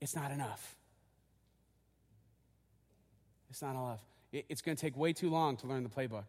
it's 0.00 0.16
not 0.16 0.30
enough. 0.30 0.74
It's 3.50 3.60
not 3.60 3.72
enough. 3.72 4.00
It's 4.32 4.62
going 4.62 4.76
to 4.76 4.80
take 4.80 4.96
way 4.96 5.12
too 5.12 5.28
long 5.28 5.56
to 5.58 5.66
learn 5.66 5.82
the 5.82 5.88
playbook. 5.88 6.24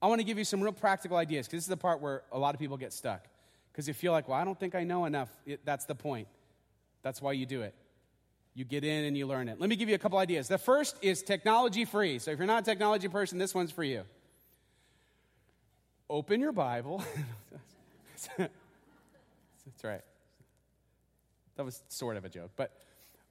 I 0.00 0.06
want 0.08 0.20
to 0.20 0.24
give 0.24 0.38
you 0.38 0.44
some 0.44 0.60
real 0.60 0.72
practical 0.72 1.16
ideas 1.16 1.46
because 1.46 1.58
this 1.58 1.64
is 1.64 1.68
the 1.68 1.76
part 1.76 2.00
where 2.00 2.22
a 2.32 2.38
lot 2.38 2.54
of 2.54 2.60
people 2.60 2.76
get 2.76 2.92
stuck. 2.92 3.24
Because 3.72 3.88
you 3.88 3.94
feel 3.94 4.12
like, 4.12 4.28
well, 4.28 4.38
I 4.38 4.44
don't 4.44 4.58
think 4.58 4.74
I 4.74 4.84
know 4.84 5.04
enough. 5.04 5.30
It, 5.44 5.60
that's 5.64 5.84
the 5.84 5.94
point. 5.94 6.28
That's 7.02 7.20
why 7.20 7.32
you 7.32 7.46
do 7.46 7.62
it. 7.62 7.74
You 8.54 8.64
get 8.64 8.84
in 8.84 9.04
and 9.04 9.16
you 9.16 9.26
learn 9.26 9.48
it. 9.48 9.60
Let 9.60 9.68
me 9.68 9.76
give 9.76 9.88
you 9.88 9.94
a 9.94 9.98
couple 9.98 10.18
ideas. 10.18 10.48
The 10.48 10.58
first 10.58 10.96
is 11.02 11.22
technology 11.22 11.84
free. 11.84 12.18
So 12.18 12.30
if 12.30 12.38
you're 12.38 12.46
not 12.46 12.62
a 12.62 12.64
technology 12.64 13.08
person, 13.08 13.38
this 13.38 13.54
one's 13.54 13.70
for 13.70 13.84
you 13.84 14.04
open 16.08 16.40
your 16.40 16.52
Bible. 16.52 17.02
That's 18.38 19.84
right. 19.84 20.02
That 21.56 21.64
was 21.64 21.82
sort 21.88 22.16
of 22.16 22.24
a 22.24 22.28
joke, 22.28 22.50
but 22.56 22.72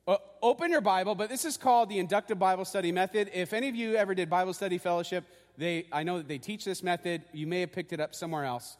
uh, 0.07 0.17
open 0.41 0.71
your 0.71 0.81
Bible. 0.81 1.15
But 1.15 1.29
this 1.29 1.45
is 1.45 1.57
called 1.57 1.89
the 1.89 1.99
inductive 1.99 2.37
Bible 2.39 2.65
study 2.65 2.91
method. 2.91 3.29
If 3.33 3.53
any 3.53 3.69
of 3.69 3.75
you 3.75 3.95
ever 3.95 4.13
did 4.13 4.29
Bible 4.29 4.53
study 4.53 4.77
fellowship, 4.77 5.23
they 5.57 5.87
I 5.91 6.03
know 6.03 6.17
that 6.17 6.27
they 6.27 6.37
teach 6.37 6.65
this 6.65 6.83
method. 6.83 7.23
You 7.33 7.47
may 7.47 7.61
have 7.61 7.71
picked 7.71 7.93
it 7.93 7.99
up 7.99 8.15
somewhere 8.15 8.45
else. 8.45 8.77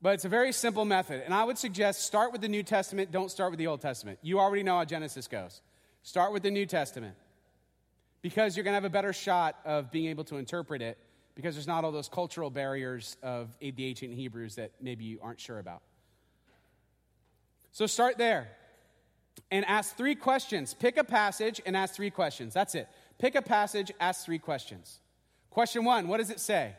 But 0.00 0.14
it's 0.14 0.24
a 0.24 0.28
very 0.28 0.52
simple 0.52 0.84
method. 0.84 1.22
And 1.24 1.32
I 1.32 1.44
would 1.44 1.56
suggest 1.56 2.04
start 2.04 2.32
with 2.32 2.40
the 2.40 2.48
New 2.48 2.64
Testament, 2.64 3.12
don't 3.12 3.30
start 3.30 3.52
with 3.52 3.58
the 3.58 3.68
Old 3.68 3.80
Testament. 3.80 4.18
You 4.20 4.40
already 4.40 4.64
know 4.64 4.76
how 4.76 4.84
Genesis 4.84 5.28
goes. 5.28 5.62
Start 6.02 6.32
with 6.32 6.42
the 6.42 6.50
New 6.50 6.66
Testament 6.66 7.14
because 8.20 8.56
you're 8.56 8.64
going 8.64 8.72
to 8.72 8.76
have 8.76 8.84
a 8.84 8.90
better 8.90 9.12
shot 9.12 9.56
of 9.64 9.92
being 9.92 10.06
able 10.06 10.24
to 10.24 10.36
interpret 10.36 10.82
it 10.82 10.98
because 11.36 11.54
there's 11.54 11.68
not 11.68 11.84
all 11.84 11.92
those 11.92 12.08
cultural 12.08 12.50
barriers 12.50 13.16
of 13.22 13.56
the 13.60 13.86
ancient 13.86 14.12
Hebrews 14.14 14.56
that 14.56 14.72
maybe 14.80 15.04
you 15.04 15.20
aren't 15.22 15.40
sure 15.40 15.60
about. 15.60 15.82
So 17.70 17.86
start 17.86 18.18
there 18.18 18.48
and 19.50 19.64
ask 19.64 19.96
three 19.96 20.14
questions. 20.14 20.74
Pick 20.74 20.96
a 20.96 21.04
passage 21.04 21.60
and 21.64 21.76
ask 21.76 21.94
three 21.94 22.10
questions. 22.10 22.52
That's 22.52 22.74
it. 22.74 22.88
Pick 23.18 23.34
a 23.34 23.42
passage, 23.42 23.92
ask 24.00 24.24
three 24.24 24.38
questions. 24.38 24.98
Question 25.52 25.84
one 25.84 26.08
What 26.08 26.18
does 26.18 26.30
it 26.30 26.40
say? 26.40 26.72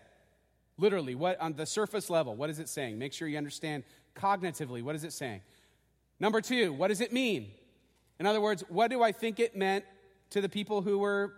Literally, 0.77 1.13
what 1.13 1.39
on 1.39 1.53
the 1.53 1.65
surface 1.65 2.09
level, 2.09 2.35
what 2.35 2.49
is 2.49 2.59
it 2.59 2.67
saying? 2.67 2.97
Make 2.97 3.13
sure 3.13 3.27
you 3.27 3.37
understand 3.37 3.83
cognitively 4.15 4.81
what 4.81 4.95
is 4.95 5.03
it 5.03 5.13
saying. 5.13 5.41
Number 6.19 6.41
two, 6.41 6.73
what 6.73 6.87
does 6.87 6.99
it 6.99 7.13
mean? 7.13 7.51
In 8.19 8.25
other 8.25 8.41
words, 8.41 8.63
what 8.69 8.89
do 8.89 9.03
I 9.03 9.11
think 9.11 9.39
it 9.39 9.55
meant 9.55 9.85
to 10.31 10.41
the 10.41 10.49
people 10.49 10.81
who 10.81 10.97
were 10.97 11.33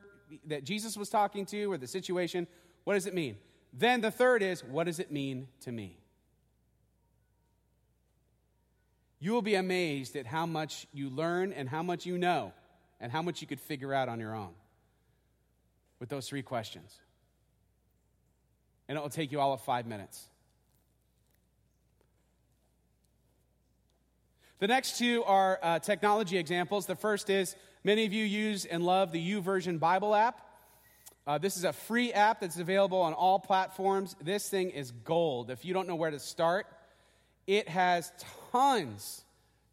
that 0.48 0.64
Jesus 0.64 0.96
was 0.96 1.10
talking 1.10 1.46
to 1.48 1.72
or 1.72 1.78
the 1.78 1.88
situation? 1.88 2.48
What 2.86 2.94
does 2.94 3.06
it 3.06 3.14
mean? 3.14 3.38
Then 3.74 4.00
the 4.00 4.12
third 4.12 4.42
is, 4.42 4.64
what 4.64 4.86
does 4.86 5.00
it 5.00 5.12
mean 5.12 5.48
to 5.62 5.72
me? 5.72 5.98
You 9.20 9.34
will 9.34 9.42
be 9.42 9.56
amazed 9.56 10.16
at 10.16 10.26
how 10.26 10.46
much 10.46 10.88
you 10.94 11.10
learn 11.10 11.52
and 11.52 11.68
how 11.68 11.84
much 11.84 12.06
you 12.06 12.18
know 12.18 12.54
and 13.02 13.12
how 13.12 13.22
much 13.22 13.42
you 13.42 13.48
could 13.48 13.60
figure 13.60 13.94
out 13.94 14.08
on 14.08 14.20
your 14.20 14.36
own 14.36 14.54
with 16.00 16.08
those 16.10 16.30
three 16.30 16.44
questions. 16.44 17.00
And 18.88 18.98
it 18.98 19.02
will 19.02 19.10
take 19.10 19.32
you 19.32 19.40
all 19.40 19.54
of 19.54 19.62
five 19.62 19.88
minutes. 19.88 20.30
The 24.60 24.68
next 24.68 24.98
two 24.98 25.24
are 25.26 25.60
uh, 25.62 25.80
technology 25.80 26.38
examples. 26.38 26.86
The 26.86 26.96
first 26.96 27.30
is 27.30 27.56
many 27.84 28.06
of 28.06 28.14
you 28.14 28.24
use 28.24 28.66
and 28.66 28.84
love 28.84 29.12
the 29.12 29.32
YouVersion 29.34 29.80
Bible 29.80 30.16
app. 30.16 30.42
Uh, 31.28 31.38
this 31.38 31.58
is 31.58 31.64
a 31.64 31.74
free 31.74 32.14
app 32.14 32.40
that's 32.40 32.58
available 32.58 33.02
on 33.02 33.14
all 33.14 33.40
platforms. 33.40 34.16
This 34.22 34.48
thing 34.48 34.70
is 34.70 34.92
gold. 34.92 35.50
If 35.50 35.66
you 35.66 35.74
don't 35.74 35.88
know 35.88 35.96
where 35.96 36.12
to 36.12 36.20
start, 36.20 36.68
it 37.48 37.68
has 37.68 38.12
tons, 38.52 39.26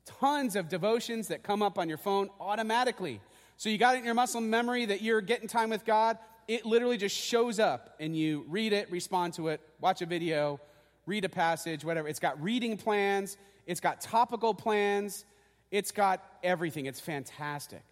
tons 0.04 0.56
of 0.56 0.68
devotions 0.68 1.28
that 1.28 1.42
come 1.42 1.62
up 1.62 1.78
on 1.78 1.88
your 1.88 1.98
phone 1.98 2.30
automatically. 2.40 3.20
So 3.56 3.68
you 3.68 3.78
got 3.78 3.94
it 3.94 3.98
in 3.98 4.04
your 4.04 4.14
muscle 4.14 4.40
memory 4.40 4.86
that 4.86 5.02
you're 5.02 5.20
getting 5.20 5.48
time 5.48 5.70
with 5.70 5.84
God. 5.84 6.18
It 6.48 6.66
literally 6.66 6.96
just 6.96 7.16
shows 7.16 7.58
up 7.60 7.94
and 8.00 8.16
you 8.16 8.44
read 8.48 8.72
it, 8.72 8.90
respond 8.90 9.34
to 9.34 9.48
it, 9.48 9.60
watch 9.80 10.02
a 10.02 10.06
video, 10.06 10.60
read 11.06 11.24
a 11.24 11.28
passage, 11.28 11.84
whatever. 11.84 12.08
It's 12.08 12.18
got 12.20 12.42
reading 12.42 12.76
plans, 12.76 13.36
it's 13.66 13.80
got 13.80 14.00
topical 14.00 14.54
plans, 14.54 15.24
it's 15.70 15.92
got 15.92 16.22
everything. 16.42 16.86
It's 16.86 17.00
fantastic. 17.00 17.82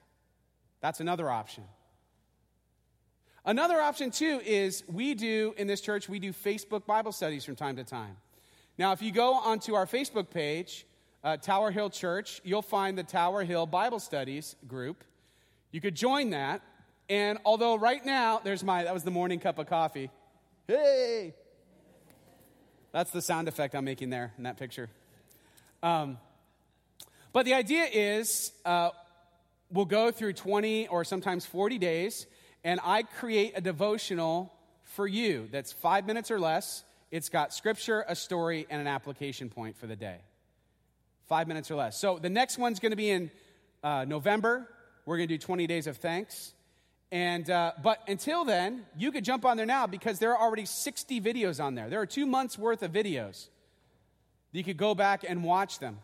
That's 0.81 1.01
another 1.01 1.31
option. 1.31 1.65
Another 3.45 3.81
option, 3.81 4.11
too, 4.11 4.41
is 4.45 4.85
we 4.87 5.15
do 5.15 5.55
in 5.57 5.67
this 5.67 5.81
church, 5.81 6.09
we 6.09 6.19
do 6.19 6.33
Facebook 6.33 6.85
Bible 6.85 7.13
studies 7.13 7.45
from 7.45 7.57
time 7.57 7.77
to 7.77 7.85
time. 7.85 8.17
Now, 8.77 8.93
if 8.93 9.01
you 9.01 9.13
go 9.13 9.35
onto 9.35 9.75
our 9.75 9.87
Facebook 9.87 10.31
page, 10.31 10.87
uh, 11.25 11.37
Tower 11.39 11.71
Hill 11.71 11.91
Church, 11.91 12.41
you'll 12.45 12.63
find 12.63 12.97
the 12.99 13.03
Tower 13.03 13.45
Hill 13.45 13.67
Bible 13.67 13.99
Studies 13.99 14.57
group. 14.69 15.05
You 15.73 15.81
could 15.81 15.95
join 15.95 16.31
that. 16.31 16.63
And 17.09 17.39
although 17.45 17.77
right 17.77 18.05
now, 18.05 18.41
there's 18.43 18.63
my, 18.63 18.85
that 18.85 18.95
was 18.95 19.03
the 19.03 19.11
morning 19.11 19.41
cup 19.41 19.59
of 19.59 19.67
coffee. 19.67 20.11
Hey! 20.67 21.35
That's 22.93 23.11
the 23.11 23.23
sound 23.23 23.49
effect 23.49 23.75
I'm 23.75 23.85
making 23.85 24.11
there 24.11 24.33
in 24.37 24.45
that 24.45 24.57
picture. 24.57 24.89
Um, 25.83 26.19
but 27.33 27.45
the 27.45 27.55
idea 27.55 27.85
is 27.85 28.53
uh, 28.65 28.91
we'll 29.71 29.85
go 29.85 30.11
through 30.11 30.35
20 30.35 30.89
or 30.89 31.05
sometimes 31.05 31.47
40 31.47 31.79
days 31.79 32.27
and 32.65 32.81
I 32.83 33.03
create 33.03 33.53
a 33.57 33.61
devotional 33.61 34.53
for 34.83 35.07
you 35.07 35.49
that's 35.51 35.73
five 35.73 36.07
minutes 36.07 36.31
or 36.31 36.39
less. 36.39 36.85
It's 37.11 37.29
got 37.29 37.55
scripture, 37.55 38.05
a 38.07 38.15
story, 38.15 38.67
and 38.71 38.81
an 38.81 38.87
application 38.87 39.49
point 39.49 39.77
for 39.77 39.87
the 39.87 39.97
day. 39.97 40.19
Five 41.29 41.49
minutes 41.49 41.71
or 41.71 41.77
less. 41.77 41.99
So 41.99 42.19
the 42.19 42.29
next 42.29 42.59
one's 42.59 42.81
going 42.81 42.91
to 42.91 42.97
be 42.97 43.11
in 43.11 43.31
uh, 43.83 44.05
November. 44.07 44.69
We're 45.11 45.17
going 45.17 45.29
to 45.29 45.35
do 45.35 45.39
20 45.39 45.67
days 45.67 45.89
of 45.89 45.97
thanks. 45.97 46.55
And, 47.11 47.51
uh, 47.51 47.73
but 47.83 48.01
until 48.07 48.45
then, 48.45 48.87
you 48.97 49.11
could 49.11 49.25
jump 49.25 49.45
on 49.45 49.57
there 49.57 49.67
now 49.67 49.89
because 49.89 50.21
there 50.21 50.37
are 50.37 50.41
already 50.41 50.67
60 50.67 51.21
videos 51.21 51.61
on 51.61 51.75
there. 51.75 51.89
There 51.89 52.01
are 52.01 52.07
two 52.07 52.27
months 52.27 52.57
worth 52.57 52.85
of 52.85 52.93
videos. 52.93 53.49
You 54.53 54.63
could 54.63 54.77
go 54.77 54.95
back 54.95 55.25
and 55.29 55.43
watch 55.43 55.81
them 55.81 55.99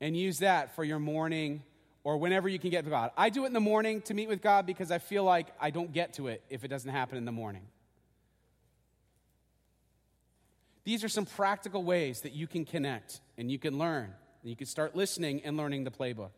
and 0.00 0.16
use 0.16 0.38
that 0.38 0.74
for 0.74 0.82
your 0.82 0.98
morning 0.98 1.62
or 2.04 2.16
whenever 2.16 2.48
you 2.48 2.58
can 2.58 2.70
get 2.70 2.84
to 2.84 2.90
God. 2.90 3.10
I 3.18 3.28
do 3.28 3.44
it 3.44 3.48
in 3.48 3.52
the 3.52 3.60
morning 3.60 4.00
to 4.06 4.14
meet 4.14 4.30
with 4.30 4.40
God 4.40 4.64
because 4.64 4.90
I 4.90 4.96
feel 4.96 5.24
like 5.24 5.48
I 5.60 5.68
don't 5.68 5.92
get 5.92 6.14
to 6.14 6.28
it 6.28 6.42
if 6.48 6.64
it 6.64 6.68
doesn't 6.68 6.90
happen 6.90 7.18
in 7.18 7.26
the 7.26 7.32
morning. 7.32 7.66
These 10.84 11.04
are 11.04 11.10
some 11.10 11.26
practical 11.26 11.82
ways 11.82 12.22
that 12.22 12.32
you 12.32 12.46
can 12.46 12.64
connect 12.64 13.20
and 13.36 13.52
you 13.52 13.58
can 13.58 13.76
learn. 13.76 14.04
And 14.40 14.48
you 14.48 14.56
can 14.56 14.68
start 14.68 14.96
listening 14.96 15.42
and 15.44 15.58
learning 15.58 15.84
the 15.84 15.90
playbook. 15.90 16.30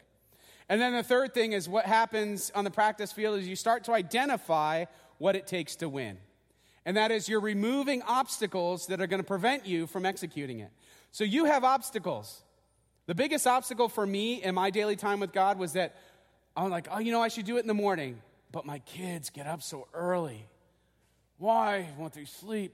And 0.69 0.81
then 0.81 0.93
the 0.93 1.03
third 1.03 1.33
thing 1.33 1.53
is 1.53 1.69
what 1.69 1.87
happens 1.87 2.51
on 2.55 2.65
the 2.65 2.71
practice 2.71 3.13
field 3.13 3.39
is 3.39 3.47
you 3.47 3.57
start 3.57 3.85
to 3.85 3.93
identify 3.93 4.87
what 5.19 5.37
it 5.37 5.47
takes 5.47 5.77
to 5.77 5.89
win. 5.89 6.19
And 6.85 6.97
that 6.97 7.11
is 7.11 7.29
you're 7.29 7.41
removing 7.41 8.03
obstacles 8.03 8.87
that 8.89 9.01
are 9.01 9.07
going 9.07 9.21
to 9.21 9.27
prevent 9.27 9.67
you 9.67 9.87
from 9.87 10.07
executing 10.07 10.61
it. 10.61 10.71
So 11.11 11.25
you 11.25 11.47
have 11.47 11.65
obstacles. 11.65 12.43
The 13.07 13.15
biggest 13.15 13.47
obstacle 13.47 13.89
for 13.89 14.07
me 14.07 14.43
in 14.43 14.55
my 14.55 14.71
daily 14.71 14.97
time 14.97 15.21
with 15.21 15.33
God 15.33 15.59
was 15.59 15.73
that 15.75 15.97
I'm 16.57 16.71
like, 16.71 16.89
oh, 16.91 16.99
you 16.99 17.13
know, 17.13 17.23
I 17.23 17.29
should 17.29 17.45
do 17.47 17.57
it 17.57 17.61
in 17.61 17.67
the 17.67 17.75
morning, 17.75 18.21
but 18.51 18.65
my 18.65 18.79
kids 18.81 19.31
get 19.31 19.47
up 19.47 19.63
so 19.63 19.87
early. 19.95 20.47
Why 21.39 21.89
won't 21.99 22.15
they 22.15 22.25
sleep? 22.25 22.73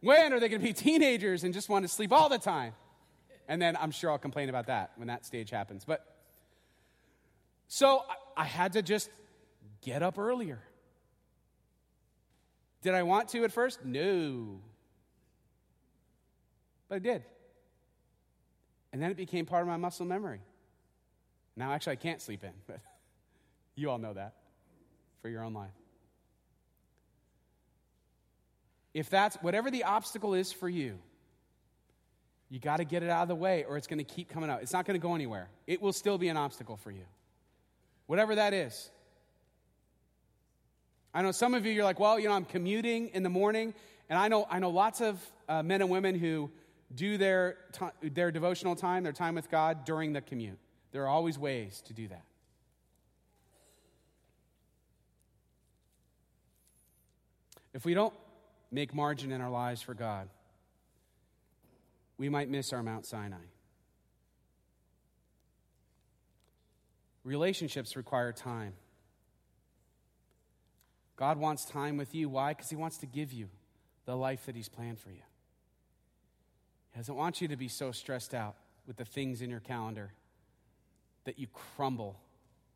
When 0.00 0.32
are 0.32 0.40
they 0.40 0.48
going 0.48 0.60
to 0.60 0.66
be 0.66 0.72
teenagers 0.72 1.44
and 1.44 1.54
just 1.54 1.68
want 1.68 1.84
to 1.84 1.88
sleep 1.88 2.12
all 2.12 2.28
the 2.28 2.38
time? 2.38 2.72
And 3.48 3.60
then 3.60 3.76
I'm 3.76 3.90
sure 3.90 4.10
I'll 4.10 4.18
complain 4.18 4.48
about 4.48 4.66
that 4.66 4.92
when 4.96 5.08
that 5.08 5.26
stage 5.26 5.50
happens. 5.50 5.84
But 5.84 6.13
So 7.68 8.02
I, 8.36 8.44
had 8.44 8.74
to 8.74 8.82
just 8.82 9.10
get 9.80 10.02
up 10.02 10.18
earlier. 10.18 10.60
Did 12.82 12.94
I 12.94 13.02
want 13.02 13.30
to 13.30 13.44
at 13.44 13.52
first? 13.52 13.84
No. 13.84 14.60
But 16.88 16.96
I 16.96 16.98
did. 16.98 17.24
And 18.92 19.02
then 19.02 19.10
it 19.10 19.16
became 19.16 19.46
part 19.46 19.62
of 19.62 19.68
my 19.68 19.76
muscle 19.76 20.06
memory. 20.06 20.40
Now, 21.56 21.72
actually, 21.72 21.92
I 21.92 21.96
can't 21.96 22.20
sleep 22.20 22.44
in, 22.44 22.52
but 22.66 22.80
you 23.74 23.90
all 23.90 23.98
know 23.98 24.12
that 24.12 24.34
for 25.22 25.28
your 25.28 25.42
own 25.42 25.54
life. 25.54 25.70
If 28.92 29.10
that's 29.10 29.36
whatever 29.36 29.70
the 29.70 29.84
obstacle 29.84 30.34
is 30.34 30.52
for 30.52 30.68
you, 30.68 30.98
you 32.48 32.60
got 32.60 32.76
to 32.76 32.84
get 32.84 33.02
it 33.02 33.10
out 33.10 33.22
of 33.22 33.28
the 33.28 33.34
way 33.34 33.64
or 33.64 33.76
it's 33.76 33.88
going 33.88 33.98
to 33.98 34.04
keep 34.04 34.28
coming 34.28 34.48
up. 34.48 34.62
It's 34.62 34.72
not 34.72 34.84
going 34.84 35.00
to 35.00 35.02
go 35.02 35.14
anywhere. 35.14 35.48
It 35.66 35.82
will 35.82 35.92
still 35.92 36.18
be 36.18 36.28
an 36.28 36.36
obstacle 36.36 36.76
for 36.76 36.92
you. 36.92 37.04
Whatever 38.06 38.34
that 38.34 38.52
is. 38.52 38.90
I 41.12 41.22
know 41.22 41.30
some 41.30 41.54
of 41.54 41.64
you, 41.64 41.72
you're 41.72 41.84
like, 41.84 42.00
well, 42.00 42.18
you 42.18 42.28
know, 42.28 42.34
I'm 42.34 42.44
commuting 42.44 43.08
in 43.08 43.22
the 43.22 43.30
morning. 43.30 43.72
And 44.10 44.18
I 44.18 44.28
know, 44.28 44.46
I 44.50 44.58
know 44.58 44.70
lots 44.70 45.00
of 45.00 45.20
uh, 45.48 45.62
men 45.62 45.80
and 45.80 45.88
women 45.88 46.18
who 46.18 46.50
do 46.94 47.16
their, 47.16 47.56
t- 47.72 48.08
their 48.10 48.30
devotional 48.30 48.76
time, 48.76 49.04
their 49.04 49.12
time 49.12 49.34
with 49.34 49.50
God 49.50 49.84
during 49.84 50.12
the 50.12 50.20
commute. 50.20 50.58
There 50.92 51.02
are 51.04 51.08
always 51.08 51.38
ways 51.38 51.82
to 51.86 51.92
do 51.92 52.08
that. 52.08 52.24
If 57.72 57.84
we 57.84 57.94
don't 57.94 58.14
make 58.70 58.94
margin 58.94 59.32
in 59.32 59.40
our 59.40 59.50
lives 59.50 59.82
for 59.82 59.94
God, 59.94 60.28
we 62.18 62.28
might 62.28 62.48
miss 62.48 62.72
our 62.72 62.82
Mount 62.82 63.06
Sinai. 63.06 63.36
Relationships 67.24 67.96
require 67.96 68.32
time. 68.32 68.74
God 71.16 71.38
wants 71.38 71.64
time 71.64 71.96
with 71.96 72.14
you. 72.14 72.28
Why? 72.28 72.52
Because 72.52 72.70
He 72.70 72.76
wants 72.76 72.98
to 72.98 73.06
give 73.06 73.32
you 73.32 73.48
the 74.04 74.16
life 74.16 74.46
that 74.46 74.54
He's 74.54 74.68
planned 74.68 74.98
for 74.98 75.10
you. 75.10 75.22
He 76.92 76.98
doesn't 77.00 77.14
want 77.14 77.40
you 77.40 77.48
to 77.48 77.56
be 77.56 77.68
so 77.68 77.92
stressed 77.92 78.34
out 78.34 78.56
with 78.86 78.96
the 78.96 79.04
things 79.04 79.40
in 79.40 79.50
your 79.50 79.60
calendar 79.60 80.12
that 81.24 81.38
you 81.38 81.46
crumble 81.52 82.20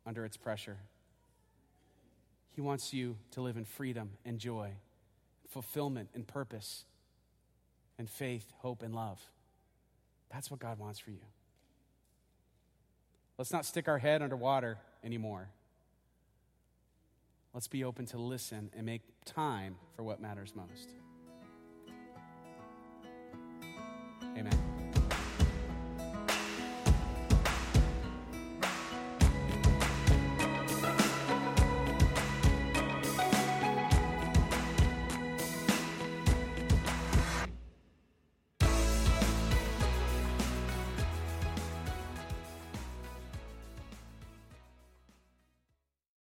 under 0.05 0.25
its 0.25 0.37
pressure. 0.37 0.77
He 2.51 2.61
wants 2.61 2.93
you 2.93 3.17
to 3.31 3.41
live 3.41 3.57
in 3.57 3.65
freedom 3.65 4.11
and 4.25 4.39
joy, 4.39 4.71
fulfillment 5.49 6.09
and 6.15 6.27
purpose, 6.27 6.83
and 7.97 8.09
faith, 8.09 8.51
hope, 8.57 8.81
and 8.81 8.95
love. 8.95 9.21
That's 10.31 10.49
what 10.49 10.59
God 10.59 10.79
wants 10.79 10.99
for 10.99 11.11
you. 11.11 11.21
Let's 13.39 13.53
not 13.53 13.65
stick 13.65 13.87
our 13.87 13.97
head 13.97 14.21
underwater 14.21 14.79
anymore. 15.01 15.47
Let's 17.53 17.69
be 17.69 17.85
open 17.85 18.05
to 18.07 18.17
listen 18.17 18.69
and 18.75 18.85
make 18.85 19.01
time 19.23 19.77
for 19.95 20.03
what 20.03 20.19
matters 20.19 20.53
most. 20.53 20.89
Amen. 24.37 24.58